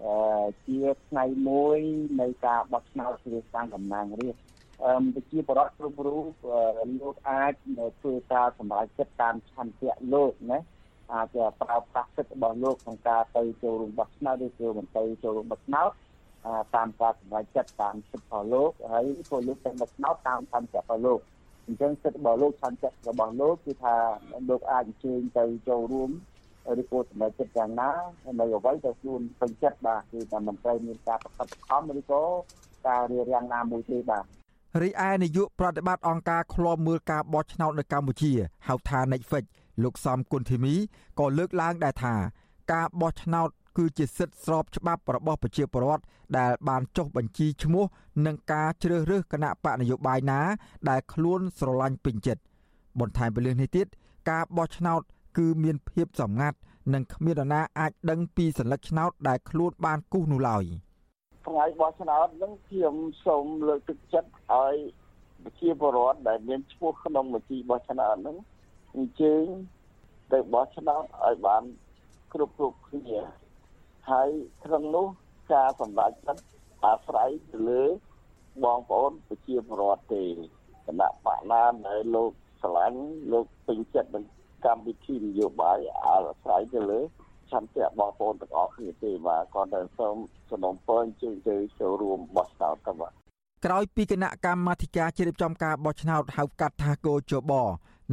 [0.03, 1.79] អឺជាថ្ងៃមួយ
[2.21, 4.43] នៃការបោះឆ្នោតជ្រើសតាំងតំណាងរាស្ត្រ
[4.83, 6.25] អឺប្រជាពលរដ្ឋគ្រប់រូប
[7.01, 7.53] លោកអាច
[7.99, 10.59] ធ្វើការសម្រេចចិត្តតាមឆន្ទៈលោកណា
[11.13, 15.91] អាចប្រើប្រាស់សិទ្ធិរបស់លោកក្នុងការទៅចូលរួមបោះឆ្នោតឬចូលមិនទៅចូលរួមបោះឆ្នោត
[16.75, 21.19] តាមការសម្រេចចិត្តតាមសិទ្ធិរបស់លោកហើយពលលោកទៅបោះឆ្នោតតាមឆន្ទៈរបស់លោក
[21.67, 23.95] អញ្ចឹងសិទ្ធិរបស់លោកឆន្ទៈរបស់លោកគឺថា
[24.49, 26.11] លោកអាចអញ្ជើញទៅចូលរួម
[26.81, 27.89] ឬក៏សម្រេចចិត្តយ៉ាងណា
[28.39, 32.23] នៅអ្វីដែលខ្លួនពេញចិត្តបាទគឺតែមិនត្រូវមានការប្រកបខំឬក៏
[32.87, 34.23] ការរៀបរៀងណាមួយទេបាទ
[34.81, 38.31] រីឯនាយកប្រតិបត្តិអង្គការឃ្លាំមើលការបោះឆ្នោតនៅកម្ពុជា
[38.67, 39.45] ហៅថា Netflix
[39.83, 40.75] លោកសំគុណធីមី
[41.19, 42.15] ក៏លើកឡើងដែរថា
[42.73, 46.03] ការបោះឆ្នោតគឺជាសិទ្ធិស្របច្បាប់របស់ប្រជាពលរដ្ឋ
[46.37, 47.85] ដែលបានចុះបញ្ជីឈ្មោះ
[48.25, 50.39] នឹងការជ្រើសរើសគណៈបកនយោបាយណា
[50.89, 52.41] ដែលខ្លួនស្រឡាញ់ពេញចិត្ត
[52.99, 53.87] បន្ថែមពីលើនេះទៀត
[54.29, 55.01] ការបោះឆ្នោត
[55.36, 56.58] គឺមានភាពសម្ងាត់
[56.92, 60.64] និងគ្មាននរណាអាចដឹងពីសัญลักษณ์ឆ្នោតដែលខ្លួនបានគូសនោះឡើយ
[61.46, 62.94] ថ្ងៃបោះឆ្នោតនឹងខ្ញុំ
[63.26, 64.74] សូមលើកទឹកចិត្តឲ្យ
[65.44, 68.36] ប្រជាពលរដ្ឋដែលមានឈ្មោះក្នុងបញ្ជីបោះឆ្នោតនឹង
[68.94, 69.44] អញ្ជើញ
[70.32, 71.62] ទៅបោះឆ្នោតឲ្យបាន
[72.32, 73.20] គ្រប់គ្រប់គ្នា
[74.10, 74.28] ហើយ
[74.64, 75.06] ក្នុងនោះ
[75.52, 76.42] ការសម្រេចចិត្ត
[76.84, 77.82] អាស្រ័យទៅលើ
[78.64, 80.24] បងប្អូនប្រជាពលរដ្ឋទេ
[80.86, 82.30] គណៈបកណាដែលលោក
[82.62, 82.98] ឆ្លាញ់
[83.32, 84.24] លោកពេញចិត្តនឹង
[84.65, 86.99] កម្មវិធីនយោបាយអាស្រ័យទៅលើ
[87.51, 90.15] ឆន្ទៈបងប្អូនទាំងអស់គ្នាទេបាទគាត់តែសូម
[90.51, 93.11] សំណពរអញ្ជើញទៅចូលរួមបោះឆ្នោតទៅបាទ
[93.65, 97.53] ក្រោយពីគណៈកម្មាធិការជ្រៀបចំការបោះឆ្នោតហៅកាត់ថាគោជប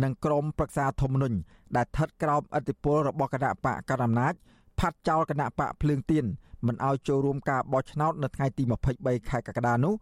[0.03, 1.37] និងក្រមប្រឹក្សាធម្មនុញ្ញ
[1.77, 4.35] ដែលស្ថិតក្រោមអធិបុលរបស់គណៈបកកណ្ដាលអំណាច
[4.79, 6.25] ផាត់ចោលគណៈបកភ្លើងទៀន
[6.67, 8.63] មិនឲ្យចូលរួមការបោះឆ្នោតនៅថ្ងៃទី
[8.97, 9.95] 23ខែកក្កដានោះ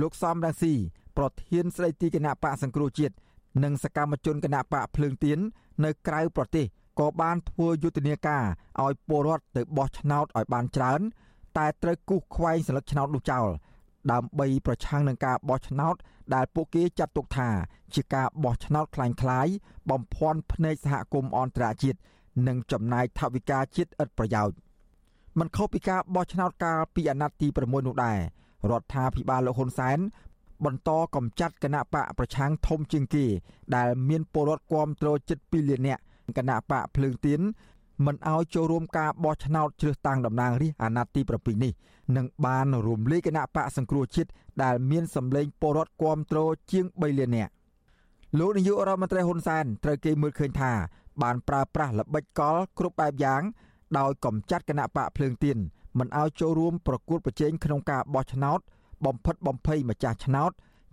[0.00, 0.74] លោកសំរងស៊ី
[1.16, 3.14] ប្រធានស្ដីទីគណៈបកសង្គ្រោះជាតិ
[3.63, 5.39] និងសកម្មជនគណៈបកភ្លើងទៀន
[5.85, 6.65] នៅក្រៅប្រទេស
[6.99, 8.43] ក៏បានធ្វើយុទ្ធនាការ
[8.83, 11.01] ឲ្យពលរដ្ឋទៅបោះឆ្នោតឲ្យបានច្រើន
[11.57, 13.47] តែត្រូវគូសខ្វែងសិលឹកឆ្នោតនោះចោល
[14.11, 15.95] ដើម្បីប្រឆាំងនឹងការបោះឆ្នោត
[16.35, 17.49] ដែលពួកគេចាត់ទុកថា
[17.95, 19.53] ជាការបោះឆ្នោតคล้ายៗ
[19.89, 21.99] បំភាន់ភ្នែកសហគមន៍អន្តរជាតិ
[22.47, 24.55] និងចំណាយថវិកាជាតិឥតប្រយោជន៍
[25.39, 28.19] មិនខុសពីការបោះឆ្នោតកាលពីអាណត្តិទី6នោះដែរ
[28.71, 29.99] រដ្ឋាភិបាលលោកហ៊ុនសែន
[30.64, 33.24] បន្តកំចាត់គណៈបកប្រឆាំងធំជាងគេ
[33.76, 36.02] ដែលមានពលរដ្ឋគាំទ្រជិត2លាននាក់
[36.36, 37.40] គណៈបកភ្លើងទៀន
[38.06, 41.72] មិនឲ្យចូលរួមការបោះឆ្នោតជ្រើសតាំងតំណាងរាស្ត្រអាណត្តិទី7នេះ
[42.16, 44.30] នឹងបានរំលាយគណៈបកសង្គ្រោះជាតិ
[44.62, 46.38] ដែលមានសម្លេងពលរដ្ឋគាំទ្រ
[46.70, 47.52] ជាង3លាននាក់
[48.38, 50.72] លោកនាយករដ្ឋមន្ត្រីហ៊ុនសែនត្រូវគេមើលឃើញថា
[51.22, 53.42] បានប្រើប្រាស់ល្បិចកលគ្រប់បែបយ៉ាង
[53.98, 55.58] ដោយកំចាត់គណៈបកភ្លើងទៀន
[55.98, 58.60] មិនឲ្យចូលរួមប្រកួតប្រជែងក្នុងការបោះឆ្នោត
[59.04, 60.52] បំផិតបំភ័យម្ចាស់ឆ្នោត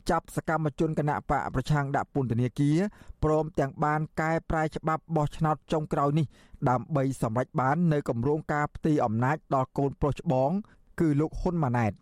[0.10, 2.78] ចាប់សកម្មជនគណៈបកប្រឆាំងដាក់ពន្ធនាគារ
[3.24, 6.26] ព្រមទាំងបានកែប្រែច្បាប់បោះឆ្នោតចុងក្រោយនេះ
[6.70, 10.52] ដើម្បីសម្រេចបាននៅគម្រោងការផ្ទេរអំណាចដល់កូនប្រុសច្បង
[11.00, 11.94] គឺលោកហ៊ុនម៉ាណែត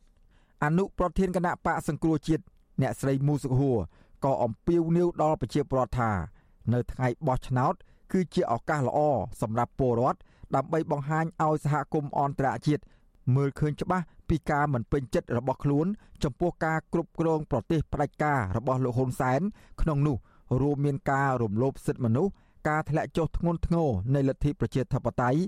[0.63, 2.43] អនុប្រធានគណៈបកសង្គ្រោះជាតិ
[2.81, 3.77] អ្នកស្រីមូសុខហួរ
[4.25, 6.11] ក៏អំពាវនាវដល់ប្រជាពលរដ្ឋថា
[6.73, 7.73] នៅថ្ងៃបោះឆ្នោត
[8.11, 8.99] គឺជាឱកាសល្អ
[9.41, 10.19] សម្រាប់ពលរដ្ឋ
[10.55, 12.83] ដើម្បីបង្ហាញឲ្យសហគមន៍អន្តរជាតិ
[13.35, 15.87] មើលឃើញច្បាស់ពីការមិនពេញចិត្តរបស់ខ្លួន
[16.23, 19.41] ចំពោះការគ្រប់គ្រងប្រទេសផ្ដាច់ការរបស់លោកហ៊ុនសែន
[19.81, 20.17] ក្នុងនោះ
[20.61, 22.31] រួមមានការរំលោភសិទ្ធិមនុស្ស
[22.69, 25.39] ការធ្លាក់ចុះធ្ងន់ធ្ងរនៃលទ្ធិប្រជាធិបតេយ្យ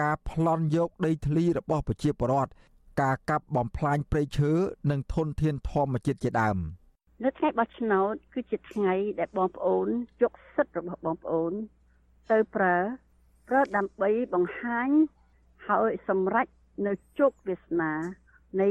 [0.00, 2.50] ការប្លន់យកដីធ្លីរបស់ប្រជាពលរដ្ឋ
[3.02, 4.52] ការកាប់បំផ្លាញព្រៃឈើ
[4.90, 6.56] និងធនធានធម្មជាតិជាដើម
[7.24, 9.86] នៅថ្ងៃបោះឆ្នោតគឺជាថ្ងៃដែលបងប្អូន
[10.22, 11.52] យកសិទ្ធិរបស់បងប្អូន
[12.30, 12.76] ទៅប្រើ
[13.48, 14.88] ប្រើដើម្បីបង្ហាញ
[15.68, 16.46] ហើយសម្រេច
[16.86, 17.92] នៅជោគវាសនា
[18.62, 18.68] នៃ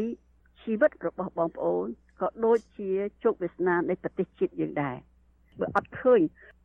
[0.64, 1.86] ជីវិតរបស់បងប្អូន
[2.22, 2.90] ក៏ដូចជា
[3.24, 4.98] ជោគវាសនានៃប្រទេសជាតិយើងដែរ
[5.60, 6.22] បើអត់ឃើញ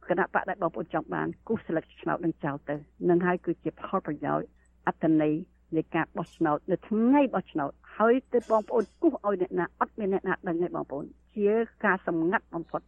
[0.08, 2.74] គណៈបកដែលបងប្អូនចង់បានគូសស្លឹកឆ្នោតនឹងចោលទៅ
[3.10, 4.46] នឹងហើយគឺជាផលប្រយោជន៍
[4.86, 5.34] អត្តន័យ
[5.76, 11.04] នៃការបោះឆ្នោតនៅថ្ងៃបោះឆ្នោតហើយទៅបងប្អូនគូសឲ្យអ្នកណាអត់មានអ្នកណាដឹងទេបងប្អូន
[11.36, 11.50] ជា
[11.84, 12.80] ការសម្ងាត់បំផុត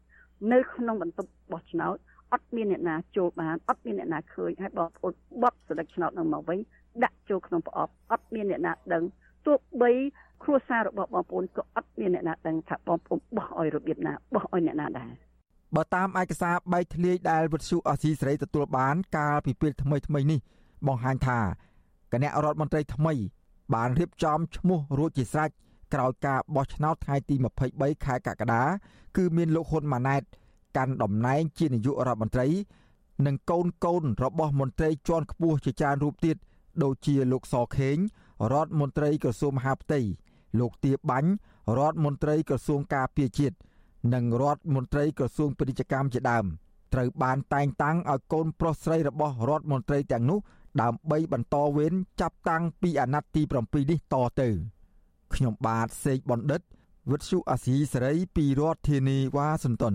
[0.52, 1.96] នៅក្នុងបន្ទប់បោះឆ្នោត
[2.32, 5.12] អត់មានអ្នកណាចូលបានអត់មានអ្នកណាឃើញហើយបងប្អូន
[5.42, 6.58] បត់ស្លឹកឆ្នោតនឹងមកវិញ
[7.04, 9.02] ដាក់ចូលក្នុងប្រអប់អត់មានអ្នកណាដឹង
[9.46, 9.90] ទោះបី
[10.42, 15.12] គ្រួសាររបស់បងប្អូនក៏អត់មានអ្នកណាដឹងថាបងប្អូនបោះឲ្យរបៀបណាបោះឲ្យអ្នកណាដែរ
[15.76, 20.40] បើតាមឯកសារបែកធ្លាយដែលវិទ្យុអស៊ីសេរីទទួលបានកាលពីពេលថ្មីថ្មីនេះ
[20.86, 21.38] បង្ហាញថា
[22.12, 23.14] គណៈរដ្ឋមន្ត្រីថ្មី
[23.74, 25.50] បានរៀបចំឈ្មោះរួចជាស្រេច
[25.94, 27.34] ក្រោយការបោះឆ្នោតថ្ងៃទី
[27.70, 28.62] 23ខែកក្កដា
[29.16, 30.22] គឺមានលោកហ៊ុនម៉ាណែត
[30.76, 32.46] កាន់តំណែងជានាយករដ្ឋមន្ត្រី
[33.26, 36.36] និងកូនកូនរបស់មន្ត្រីជាន់ខ្ពស់ជាច្រើនរូបទៀត
[36.82, 37.96] ដូចជាលោកសខេង
[38.52, 40.00] រដ្ឋមន្ត្រីក្រសួងមហាផ្ទៃ
[40.60, 41.30] លោកទាបាញ់
[41.78, 43.56] រដ្ឋមន្ត្រីក្រសួងការពារជាតិ
[44.14, 46.44] និងរដ្ឋមន្ត្រីក្រសួងពាណិជ្ជកម្មជាដើម
[46.94, 50.38] ត្រូវបានតែងតាំងឲ្យកូនប្រុសស្រីរបស់រដ្ឋមន្ត្រីទាំងនោះ
[50.82, 54.48] ដើម្បីបន្តវេនចាប់តាំងពីអាណត្តិទី7នេះតទៅ
[55.34, 56.60] ខ្ញុំបាទសេកបណ្ឌិត
[57.10, 59.94] វិទ្យុអាស៊ីសេរីពីរដ្ឋធានីវ៉ាស៊ីនតោន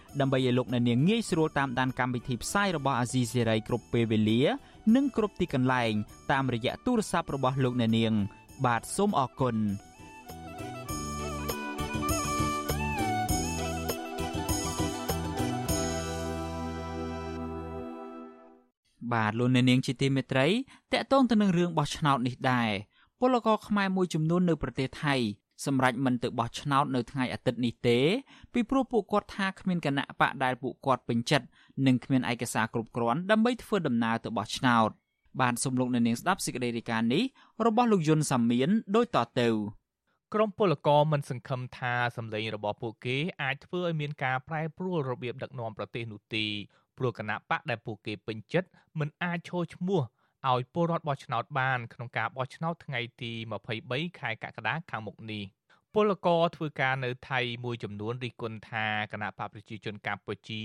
[0.19, 4.41] ដើម្បីឲ្យលោកអ្នកនាងងាយស្រួលតាមដានកម្មវិធីផ្សាយរបស់អាស៊ីសេរីគ្រប់ពេលវេលា
[4.95, 5.93] និងគ្រប់ទីកន្លែង
[6.31, 8.13] តាមរយៈទូរស័ព្ទរបស់លោកអ្នកនាង
[8.65, 9.55] បាទសូមអរគុណ
[19.13, 20.47] បាទលោកអ្នកនាងជាទីមេត្រី
[20.91, 22.71] តកតងទៅនឹងរឿងបោះឆ្នោតនេះដែរ
[23.19, 25.15] ពលករខ្មែរមួយចំនួននៅប្រទេសថៃ
[25.65, 27.99] សម្រាប់មិនទៅបោះឆ្នោតនៅថ្ងៃអាទិត្យនេះទេ
[28.53, 31.45] ពីព្រោះពួកគាត់ថាគ្មានគណៈបកដែលពួកគាត់ពេញចិត្ត
[31.87, 34.89] និងគ្មានឯកសារគ្រប់គ្រាន់ដើម្បីធ្វើដំណើរទៅបោះឆ្នោត
[35.41, 37.23] បានសូមលោកអ្នកនាងស្ដាប់សេចក្តីរាយការណ៍នេះ
[37.65, 39.49] របស់លោកយុនសាមៀនដូចតទៅ
[40.33, 46.45] ក្រមពលករមិនសង្ឃឹមថាសម្លេងរបស់ពួកគេអាចធ្វើឲ្យមានការប្រែប្រួលរបៀបដឹកនាំប្រទេសនោះទេ
[46.97, 50.01] ព្រោះគណៈបកដែលពួកគេពេញចិត្តមិនអាចឈរឈ្មោះ
[50.49, 53.31] ឲ្យពលរដ្ឋបោះឆ្នោតបានក្នុងការបោះឆ្នោតថ្ងៃទី
[53.75, 55.43] 23ខែកក្កដាខាងមុខនេះ
[55.93, 60.63] ពលករធ្វើការនៅថៃមួយចំនួនរិះគន់ថាគណៈបកប្រជាជនកម្ពុជា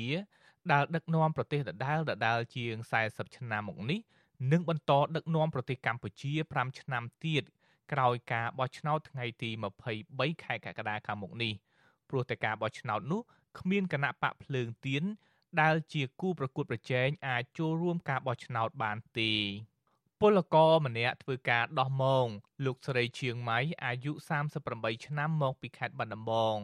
[0.72, 2.74] ដែលដឹកនាំប្រទេសដដែលដដែលជាង
[3.06, 4.00] 40ឆ្នាំមកនេះ
[4.52, 7.42] នឹងបន្តដឹកនាំប្រទេសកម្ពុជា5ឆ្នាំទៀត
[7.92, 9.50] ក្រោយការបោះឆ្នោតថ្ងៃទី
[9.96, 11.52] 23ខែកក្កដាខាងមុខនេះ
[12.08, 13.20] ព្រោះតែការបោះឆ្នោតនោះ
[13.58, 15.04] គ្មានគណៈបកភ្លើងទៀន
[15.60, 19.32] ដែលជាគូប្រកួតប្រជែងអាចចូលរួមការបោះឆ្នោតបានទេ
[20.20, 22.26] ពលករម្នាក់ធ្វើការដោះម៉ង
[22.66, 24.12] លោកស្រីឈៀងម៉ៃអាយុ
[24.58, 26.56] 38ឆ្នាំមកពីខេត្តបាត់ដំបង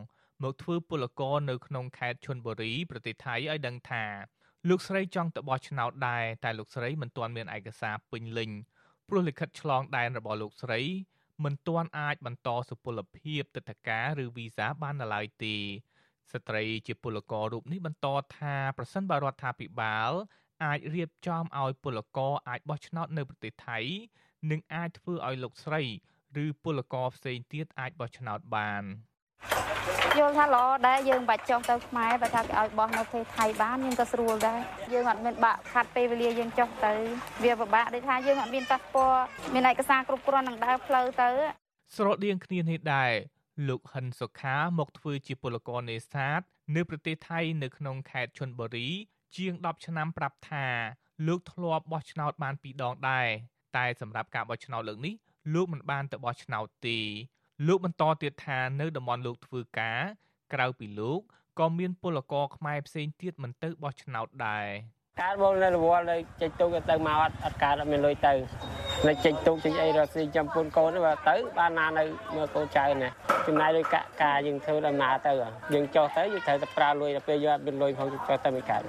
[0.42, 4.04] មកធ្វើពលករនៅក្នុងខេត្តឈុនបុរីប្រទេសថៃឲ្យដឹងថា
[4.68, 8.50] លោកស្រីចង់ទៅបោះឆ្នោតដែរតែលោកស្រីមិនទាន់មានឯកសារពេញលេញ
[9.08, 10.80] ព្រោះលិខិតឆ្លងដែនរបស់លោកស្រី
[11.44, 15.56] មិនទាន់អាចបន្តសុពលភាពទឹកតការឬវីសាបាននៅឡើយទេ
[16.32, 18.06] ស្ត្រីជាពលកររូបនេះបន្ត
[18.36, 20.12] ថាប្រសិនបើរដ្ឋាភិបាល
[20.64, 23.78] អាចរៀបចំឲ្យពលករអាចបោះឆ្នោតនៅប្រទេសថៃ
[24.50, 25.82] និងអាចធ្វើឲ្យលោកស្រី
[26.44, 28.84] ឬពលករផ្សេងទៀតអាចបោះឆ្នោតបាន
[30.18, 34.60] យល់ថាល្អដែរយើងបាច់ចុះទៅខ្មែរបើថាគេឲ្យបោះនៅប្រទេសថៃបានយើងក៏ស្រួលដែរ
[34.92, 36.92] យើងអត់មានបាក់ខាត់ពេលវេលាយើងចុះទៅ
[37.44, 39.24] វាពិបាកដូចថាយើងអត់មានប៉ាសពត
[39.54, 41.30] មានឯកសារគ្រប់គ្រាន់នឹងដើរផ្លូវទៅ
[41.96, 43.12] ស្រដៀងគ្នានេះដែរ
[43.68, 46.40] លោកហិនសុខាមកធ្វើជាពលករនេសាទ
[46.76, 48.88] នៅប្រទេសថៃនៅក្នុងខេត្តឈុនបុរី
[49.36, 50.66] ជាង10ឆ្នាំប្រាប់ថា
[51.26, 53.28] លោកធ្លាប់បោះឆ្នោតបានពីរដងដែរ
[53.76, 55.14] តែសម្រាប់ការបោះឆ្នោតលើកនេះ
[55.54, 56.98] លោកមិនបានទៅបោះឆ្នោតទេ
[57.66, 60.00] លោកបន្តទៀតថានៅតំបន់លោកធ្វើការ
[60.52, 61.20] ក្រៅពីលោក
[61.58, 64.68] ក៏មានពលករខ្មែរផ្សេងទៀតមិនទៅបោះឆ្នោតដែរ
[65.20, 68.32] កើតបងនៅរវល់នៅចេញទូកទៅមកអត់អត់កើតអត់មានលុយទៅ
[69.08, 72.04] នៅចេញទូកចេញអីរកស៊ីចាំពូនកូនទៅទៅបានណានៅ
[72.34, 73.08] មើលកូនចៅណា
[73.46, 75.32] ចំណាយលុយកាក់ការយើងធ្វើដំណើរទៅ
[75.74, 78.82] យើងចុះទៅយើងត្រូវតែប្រើលុយដល់ពេលយើងអត់មានលុយផងចុះទៅមិនកើត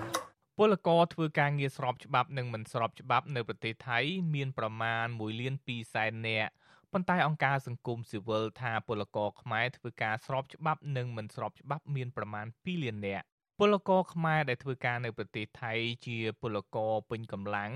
[0.58, 4.00] ពលករធ្វើការងារស្របច្បាប់និងមិនស្របច្បាប់នៅប្រទេសថៃ
[4.36, 6.52] មានប្រមាណ1លាន2សែននាក់
[6.94, 13.26] ប៉ុន្តែអង្គការសង្គមស៊ីវិលថាពលករខ្មែរធ្វើការស្របច្បាប់និងមិនស្របច្បាប់មានប្រមាណ2លាននាក់
[13.60, 15.74] ពលករខ្មែរដែលធ្វើការនៅប្រទេសថៃ
[16.06, 17.72] ជាពលករពេញកម្លាំង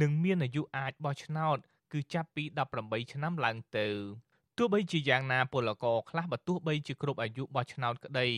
[0.00, 1.56] និងមានអាយុអាចបោះឆ្នោត
[1.92, 2.44] គឺចាប់ពី
[2.78, 3.88] 18ឆ្នាំឡើងទៅ
[4.58, 8.28] ទោះបីជាយ៉ាងណាពលករខ្លះបើទោះបីជាគ្រប់អាយុបោះឆ្នោតក្តី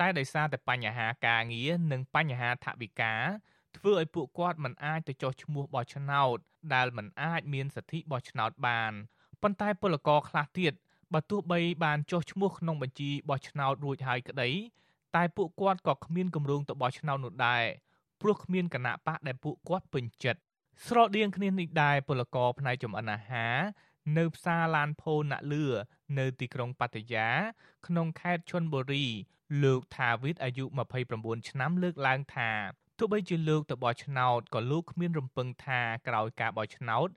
[0.00, 3.14] តែដោយសារតែបញ្ហាការងារនិងបញ្ហាថវិកា
[3.76, 6.36] ធ្វើឲ្យពួកគាត់មិនអាចទៅចុះឈ្មោះបោះឆ្នោត
[6.74, 8.92] ដែលមិនអាចមានសិទ្ធិបោះឆ្នោតបាន
[9.42, 10.72] ប៉ុន្តែពលករខ្លះទៀត
[11.14, 14.50] បើទោះបីបានចុះឈ្មោះក្នុងបញ្ជីបោះឆ្នោតរួចហើយក្តី
[15.16, 17.64] តែពួកគាត់ក៏គ្មានគម្រោងទៅបោះឆ្នោតនោះដែរ
[18.20, 20.40] ព្រោះគ្មានគណៈបកដែលពួកគាត់ពេញចិត្ត
[20.86, 23.56] ស្រដៀងគ្នានេះដែរពលករផ្នែកចម្អិនអាហារ
[24.18, 25.64] នៅផ្សារឡានផូណាក់លឿ
[26.18, 27.28] នៅទីក្រុងប៉ាតាយា
[27.86, 29.06] ក្នុងខេត្តឈុនបុរី
[29.62, 30.64] លោកថាវិតអាយុ
[31.06, 32.50] 29ឆ្នាំលើកឡើងថា
[32.98, 37.08] ទោះបីជាលោកទៅបោះឆ្នោតក៏លោកគ្មានរំពឹងថាក្រោយការបោះឆ្នោត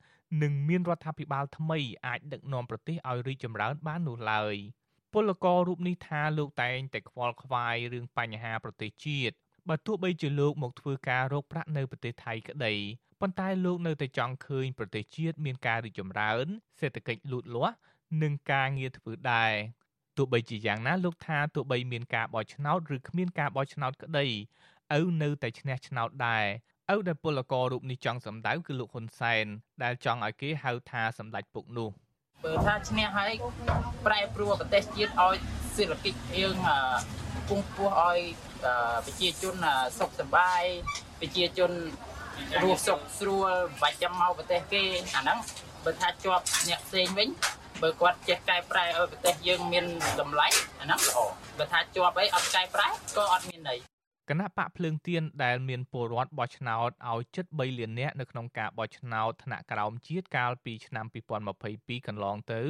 [0.42, 4.56] នឹងមានរដ្ឋាភិបាលថ្មីអាចដឹកនាំប្រទេសឲ្យរីកចម្រើនបាននោះឡើយ
[5.20, 9.36] ពលកររូបនេះថាលោកតែងតែខ្វល់ខ្វាយរឿងបញ្ហាប្រទេសជាតិ
[9.70, 12.74] បើទោះបីជាលោកមកធ្វើការរកប្រាក់នៅប្រទេសថៃក្តី
[13.22, 16.46] ប៉ុន្តែលោកនៅតែចង់ឃើញប្រទេសជាតិមានការរីកចម្រើន
[16.80, 17.76] សេដ្ឋកិច្ចលូតលាស់
[18.22, 19.54] និងការងារធ្វើដែរ
[20.18, 24.26] ទោះបីជាយ៉ាងណាលោកថាទោះបីមានការបោះឆ្នោតឬគ្មានការបោះឆ្នោតក្តី
[25.00, 26.46] ឪនៅតែឈ្នះឆ្នោតដែរ
[26.94, 29.46] ឪដែលពលកររូបនេះចង់សម្ដៅគឺលោកហ៊ុនសែន
[29.84, 31.92] ដែលចង់ឲ្យគេហៅថាសម្ដេចពុកនោះ
[32.44, 33.32] បើថាឈ្នះហើយ
[34.06, 35.38] ប្រែប្រួលប្រទេសជាតិឲ្យ
[35.76, 36.56] សេដ្ឋកិច្ចយើង
[37.48, 38.20] ពងពោះឲ្យ
[39.06, 39.56] ប្រជាជន
[40.00, 40.64] សុខសប្បាយ
[41.20, 41.72] ប្រជាជន
[42.64, 43.50] រស់សុខស្រួល
[43.82, 44.84] បាច់ចាំមកប្រទេសគេ
[45.16, 45.38] អាហ្នឹង
[45.86, 47.30] បើថាជាប់អ្នកផ្សេងវិញ
[47.82, 49.86] បើគាត់ចេះកែប្រែឲ្យប្រទេសយើងមាន
[50.20, 50.48] តម្លៃ
[50.80, 51.20] អាហ្នឹងល្អ
[51.58, 53.80] បើថាជាប់អីអត់កែប្រែក៏អត់មានន័យ
[54.32, 61.06] គណៈបកភ្លើងទៀនដែលមានពលរដ្ឋបោះឆ្នោតឲ្យជិត3លាននាក់នៅក្នុងការបោះឆ្នោតថ្នាក់ក្រោមជាតិកាលពីឆ្នាំ
[61.56, 62.62] 2022កន្លងទៅ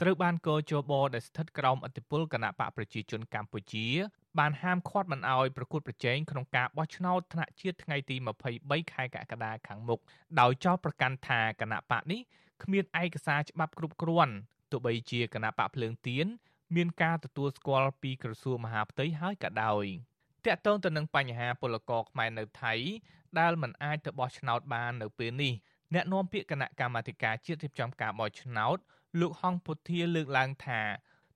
[0.00, 3.86] ត្រូវបានកោជបដែលស្ថិតក្រោមអធិបុលគណៈបកប្រជាជនកម្ពុជា
[4.38, 8.16] បានហាមឃាត់មិនឲ្យប្រកួតប្រជែងក្នុងការបោះឆ្នោតថ្នាក់ជាតិថ្ងៃទី
[8.54, 10.00] 23ខែកក្កដាខាងមុខ
[10.40, 12.20] ដោយចោទប្រកាន់ថាគណៈបកនេះ
[12.62, 14.34] គ្មានឯកសារច្បាប់គ្រប់គ្រាន់
[14.70, 16.26] ទោះបីជាគណៈបកភ្លើងទៀន
[16.76, 19.86] មានការទទួលស្គាល់ពីក្រសួងមហាផ្ទៃហើយក៏ដោយ។
[20.46, 22.74] តាក់ទងទៅនឹងបញ្ហាពលករខ្មែរនៅថៃ
[23.38, 25.52] ដែលមិនអាចទៅបោះឆ្នោតបាននៅពេលនេះ
[25.94, 28.76] អ្នកនាំពាក្យគណៈកម្មាធិការជាតិរៀបចំការបោះឆ្នោត
[29.20, 30.80] លោកហងពុធាលើកឡើងថា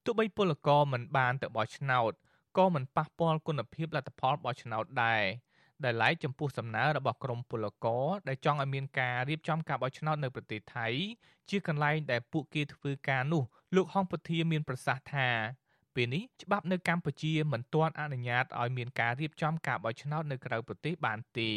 [0.04, 2.12] ទោះបីពលករមិនបានទៅបោះឆ្នោត
[2.58, 5.24] ក៏មិនប៉ះពាល់គុណភាពលទ្ធផលបោះឆ្នោតដែរ
[5.84, 10.86] ដែលឡែកចំពោះសំណើរបស់ក្រមពលករដែលចង់ឲ្យមានការរៀបចំការបោះឆ្នោតនៅប្រទេសថៃ
[11.50, 13.42] ជាកន្លែងដែលពួកគេធ្វើការនោះ
[13.74, 15.28] លោកហងពុធាមានប្រសាសន៍ថា
[15.96, 21.52] ពេលនេះច្បាប់នៅកម្ពុជាមិនទាន់អនុញ្ញាតឲ្យមានការរៀបចំការបោះឆ្នោតនៅក្រៅប្រទេសបានទេ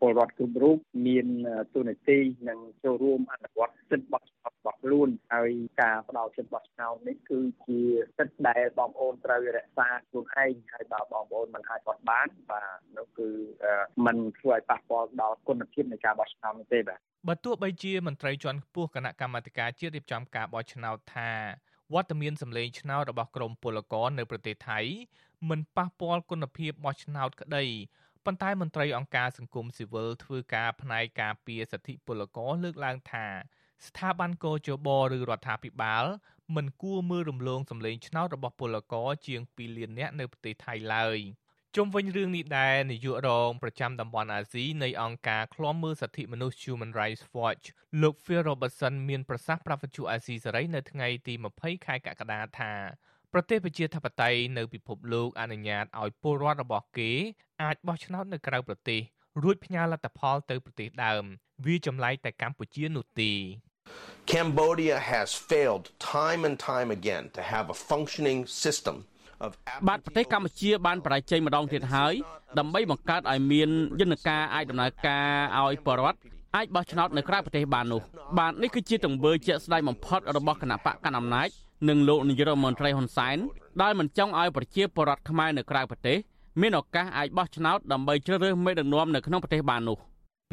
[0.00, 0.76] ពលរដ្ឋគ្រប់រូប
[1.06, 1.26] មាន
[1.74, 5.50] ទូនាទីនិងចូលរួមអនុវត្តសិទ្ធិបោះឆ្នោតរបស់ខ្លួនហើយ
[5.82, 7.80] ការផ្ដល់សិទ្ធិបោះឆ្នោតនេះគឺជា
[8.18, 13.28] សិទ្ធិដែលបងប្អូនត្រូវរក្សាខ្លួនឯងហើយបើបងប្អូនមិនអាចបត់បានបាទនោះគឺ
[14.06, 16.98] มันធ្វើឲ្យប៉ះពាល់ដល់គុណភាពនៃការបោះឆ្នោតនោះទេបាទ
[17.28, 21.30] បើទោះបីជាមន្ត្រីជាន់ខ្ពស់គណៈកម្មាធិការជាតិរៀបចំការបោះឆ្នោតថា
[21.92, 24.80] វត្តមានសម្លេងឆ្នោតរបស់ក្រមពលករនៅប្រទេសថៃ
[25.48, 27.64] មិនប៉ះពាល់គុណភាពបោះឆ្នោតក្តី
[28.24, 33.26] ប៉ុន្តែមន្ត្រីអង្គការសង្គមស៊ីវិលធ្វើការផ្នែកការពារសិទ្ធិពលករលើកឡើងថា
[33.86, 36.04] ស្ថាប័នកោជបឬរដ្ឋាភិបាល
[36.56, 41.18] មិនគួរមើលរំលងសម្លេងឆ្នោតរបស់ពលករជាង2លាននាក់នៅប្រទេសថៃឡើយ។
[41.78, 47.64] ជុំវិញរឿងនេះដែរនាយករងប្រចាំតំបន់អាស៊ីនៃអង្គការឃ្លាំមើលសិទ្ធិមនុស្ស Human Rights Watch
[48.02, 52.72] លោក Phil Robertson មានប្រសាសន៍ប្រាប់វិទ្យុអាស៊ីសេរីនៅថ្ងៃទី20ខែកក្កដាថា
[53.32, 57.10] ប្រទេសប្រជាធិបតេយ្យនៅពិភពលោកអនុញ្ញាតឲ្យពលរដ្ឋរបស់គេ
[57.62, 59.00] អាចបោះឆ្នោតនៅក្រៅប្រទេស
[59.42, 61.24] រួចផ្ញើលទ្ធផលទៅប្រទេសដើម
[61.66, 63.32] វាចម្លែកតែកម្ពុជានោះទេ
[64.32, 65.84] Cambodia has failed
[66.18, 68.96] time and time again to have a functioning system
[69.88, 72.14] បាទប្រទេសកម្ពុជាបានបរាជ័យម្ដងទៀតហើយ
[72.58, 73.68] ដើម្បីបង្កើតឲ្យមាន
[74.00, 75.26] យន្តការអាចដំណើរការ
[75.60, 76.18] ឲ្យបរដ្ឋ
[76.56, 78.00] អាចបោះឆ្នោតនៅក្រៅប្រទេសបាននោះ
[78.38, 81.48] បាទនេះគឺជាទង្វើជាក់ស្ដែងបំផុតរបស់គណៈបកកណ្ដាលអំណាច
[81.88, 83.36] និងលោកនាយរដ្ឋមន្ត្រីហ៊ុនសែន
[83.82, 86.18] ដែលមិនចង់ឲ្យប្រជាពលរដ្ឋខ្មែរនៅក្រៅប្រទេស
[86.60, 89.98] មានឱកាសអាចបោះឆ្នោតដើម្បីជ្រើសរើសមេដឹកនាំនៅក្នុងប្រទេសបាននោះ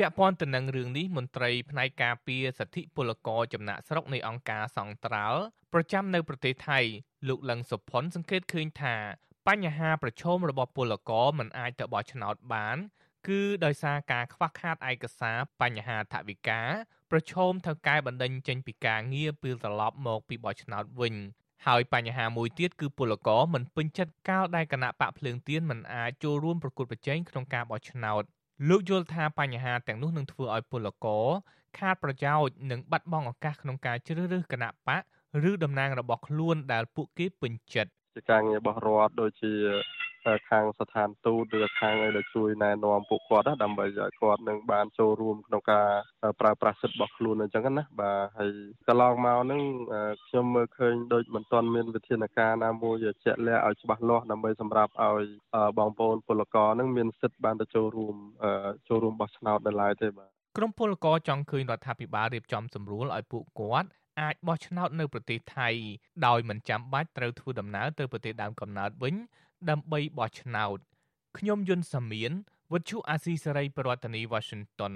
[0.02, 5.42] ពាក់ព័ន្ធទៅនឹងរឿងនេះមន្ត្រីផ្នែកការពារសិទ្ធិពលករចំណាក់ស្រុកនៃអង្គការសង្ត្រាល់
[5.74, 6.80] ប្រចាំនៅប្រទេសថៃ
[7.28, 8.96] លោកលឹងសុផុនសង្កេតឃើញថា
[9.48, 12.78] បញ្ហាប្រឈមរបស់ពលករមិនអាចទៅបោះឆ្នោតបាន
[13.28, 16.62] គឺដោយសារការខ្វះខាតឯកសារបញ្ហាថវិកា
[17.12, 21.16] ប្រឈមថៅកែបណ្ដេញចេញពីការងារពេលត្រឡប់មកពីបោះឆ្នោតវិញ
[21.68, 28.26] ហើយបញ្ហាមួយទៀតគឺពលករមិនពេញចិត្តកាលដែលគណៈបកភ្លើងទៀនមិនអាចចូលរួមប្រកួតប្រជែងក្នុងការបោះឆ្នោត
[28.70, 31.28] លោកយល់ថាបញ្ហាទាំងនោះនឹងធ្វើឲ្យពលករ
[31.78, 35.02] ខាតប្រយោជន៍និងបាត់បង់ឱកាសក្នុងការជ្រើសរើសគណៈបក
[35.50, 39.52] ឬតំណាងរបស់ខ្លួនដែលពួកគេពេញចិត្តជាការងាររបស់រដ្ឋដូចជា
[40.50, 45.88] ខាងស្ថានទូតឬខាងអីដែលជួយណែនាំពួកគាត់ដើម្បីឲ្យគាត់នឹងបានចូលរួមក្នុងការ
[46.40, 48.52] ប្រើប្រាស់សិទ្ធិរបស់ខ្លួនអញ្ចឹងណាបាទហើយ
[48.88, 49.62] កន្លងមកហ្នឹង
[50.28, 52.96] ខ្ញុំមើលឃើញដូចមិនទាន់មានវិធានការណាមួយ
[53.26, 55.26] ជាក់លាក់ឲ្យច្បាស់លាស់ដើម្បីសម្រាប់ឲ្យ
[55.80, 58.16] បងប្អូនពលករហ្នឹងមានសិទ្ធិបានទៅចូលរួម
[58.88, 65.70] ចូលរួមបោះឆ្នោតនៅឡើយទេបាទក្រុមពលករចង់ឃើញរដ្ឋាភិបាលរៀបចំសម្រួលឲ្យពួកគាត់អាចបោះឆ្នោតនៅប្រទេសថៃ
[66.28, 69.16] ដោយមិនចាំបាច់ត្រូវធ្វើដំណើរទៅប្រទេសដើមកំណើតវិញ
[69.70, 70.78] ដើម្បីបោះឆ្នោត
[71.38, 72.32] ខ្ញុំយុនសាមៀន
[72.74, 74.96] វិទ្យុអាស៊ីសេរីប្រធានាធិបតី Washington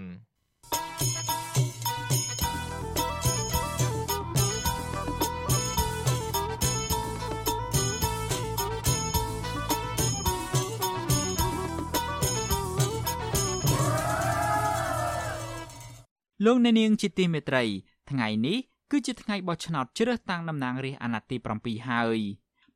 [16.45, 17.63] លោកអ្នកនាងជាទីមេត្រី
[18.09, 18.57] ថ្ងៃនេះ
[18.91, 22.19] គឺជាថ្ងៃបោះឆ្នោតជ្រើសតាំងតំណាងរាស្ត្រអាណត្តិទី7ហើយ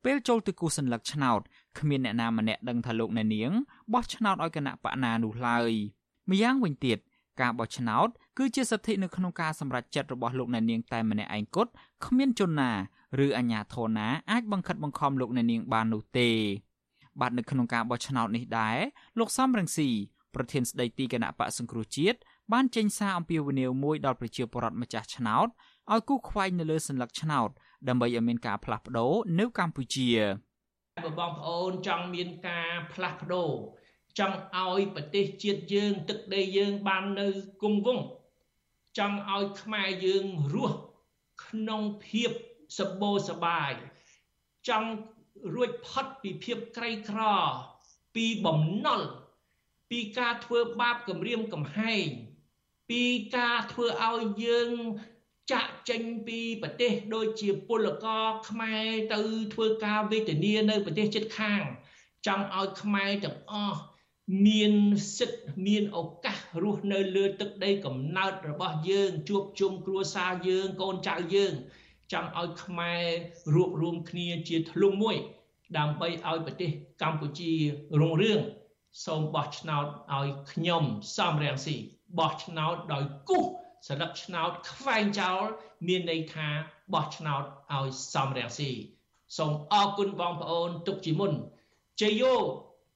[0.04, 1.40] ពេលចូលទៅគូសញ្ញលឹកឆ្នោត
[1.78, 3.50] គ្មានអ្នកណាម្នាក់ដឹងថាលោកអ្នកនាង
[3.92, 5.70] បោះឆ្នោតឲ្យគណៈបកណានោះឡើយ
[6.30, 6.98] ម្យ៉ាងវិញទៀត
[7.40, 8.08] ការបោះឆ្នោត
[8.38, 11.70] គឺជាសិទ្ធិនៅក្នុងការសម្រេចចិត្តរបស់លោកអ្នកនាងតែម្នាក់ឯងគត់
[12.06, 12.70] គ្មានជនណា
[13.24, 16.30] ឬអាជ្ញាធរណាអាចបង្ខិតបង្ខំលោកអ្នកនាងបាននោះទេ
[17.20, 18.76] បាទនៅក្នុងការបោះឆ្នោតនេះដែរ
[19.18, 19.88] លោកសំរងស៊ី
[20.34, 22.18] ប្រធានស្ដីទីគណៈបកសង្គ្រោះជាតិ
[22.52, 25.48] បានចេញសារអំពាវនាវមួយដល់ប្រជាពលរដ្ឋម្ចាស់ឆ្នោត
[25.92, 27.48] ឲ្យគូខ្វែងនៅលើសញ្ញាឆ្នោត
[27.88, 30.08] ដើម្បីឲ្យមានការផ្លាស់ប្ដូរនៅកម្ពុជា។
[31.18, 33.52] បងប្អូនចង់មានការផ្លាស់ប្ដូរ
[34.18, 37.28] ចង់ឲ្យប្រទេសជាតិយើងទឹកដីយើងបាននៅ
[37.62, 38.06] គង់វង្ស
[38.98, 40.76] ចង់ឲ្យខ្មែរយើងរស់
[41.44, 42.30] ក្នុងភាព
[42.78, 43.72] សម្បូរសបាយ
[44.68, 44.90] ចង់
[45.54, 47.20] រួចផុតពីភាពក្រីក្រ
[48.14, 49.00] ពីបំណុល
[49.90, 52.08] ពីការធ្វើបាបគំរាមកំហែង
[52.90, 53.02] ពី
[53.36, 54.70] ការធ្វើឲ្យយើង
[55.52, 59.20] ចាក់ចេញពីប្រទេសដូចជាពលករខ្មែរទៅ
[59.54, 61.62] ធ្វើការវេទនានៅប្រទេសជិតខាង
[62.26, 63.80] ចង់ឲ្យខ្មែរទាំងអស់
[64.46, 64.72] មាន
[65.16, 71.52] សិទ្ធិមានឱកាសរស់នៅលើទឹកដីកំណើតរបស់យើង ជួបជុំគ្រួសារយើងកូនចៅយើង
[72.12, 73.02] ចង់ឲ្យខ្មែរ
[73.54, 75.16] រួបរวมគ្នាជាធ្លុងមួយ
[75.78, 76.70] ដើម្បីឲ្យប្រទេស
[77.02, 77.52] កម្ពុជា
[78.00, 78.40] រុងរឿង
[79.04, 79.86] សូមបោះឆ្នោត
[80.16, 80.82] ឲ្យខ្ញុំ
[81.16, 81.76] សំរាំងស៊ី
[82.18, 83.46] បោះឆ្នោតដោយគូស
[83.86, 85.42] ស្លឹកឆ្នោតខ្វែងចោល
[85.88, 86.48] មានន័យថា
[86.94, 88.70] បោះឆ្នោតឲ្យសំរាំងស៊ី
[89.36, 91.32] សូមអរគុណបងប្អូនទុកជាមុន
[92.00, 92.34] ជ័យយោ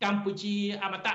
[0.05, 1.15] កម្ពុជាអមតៈ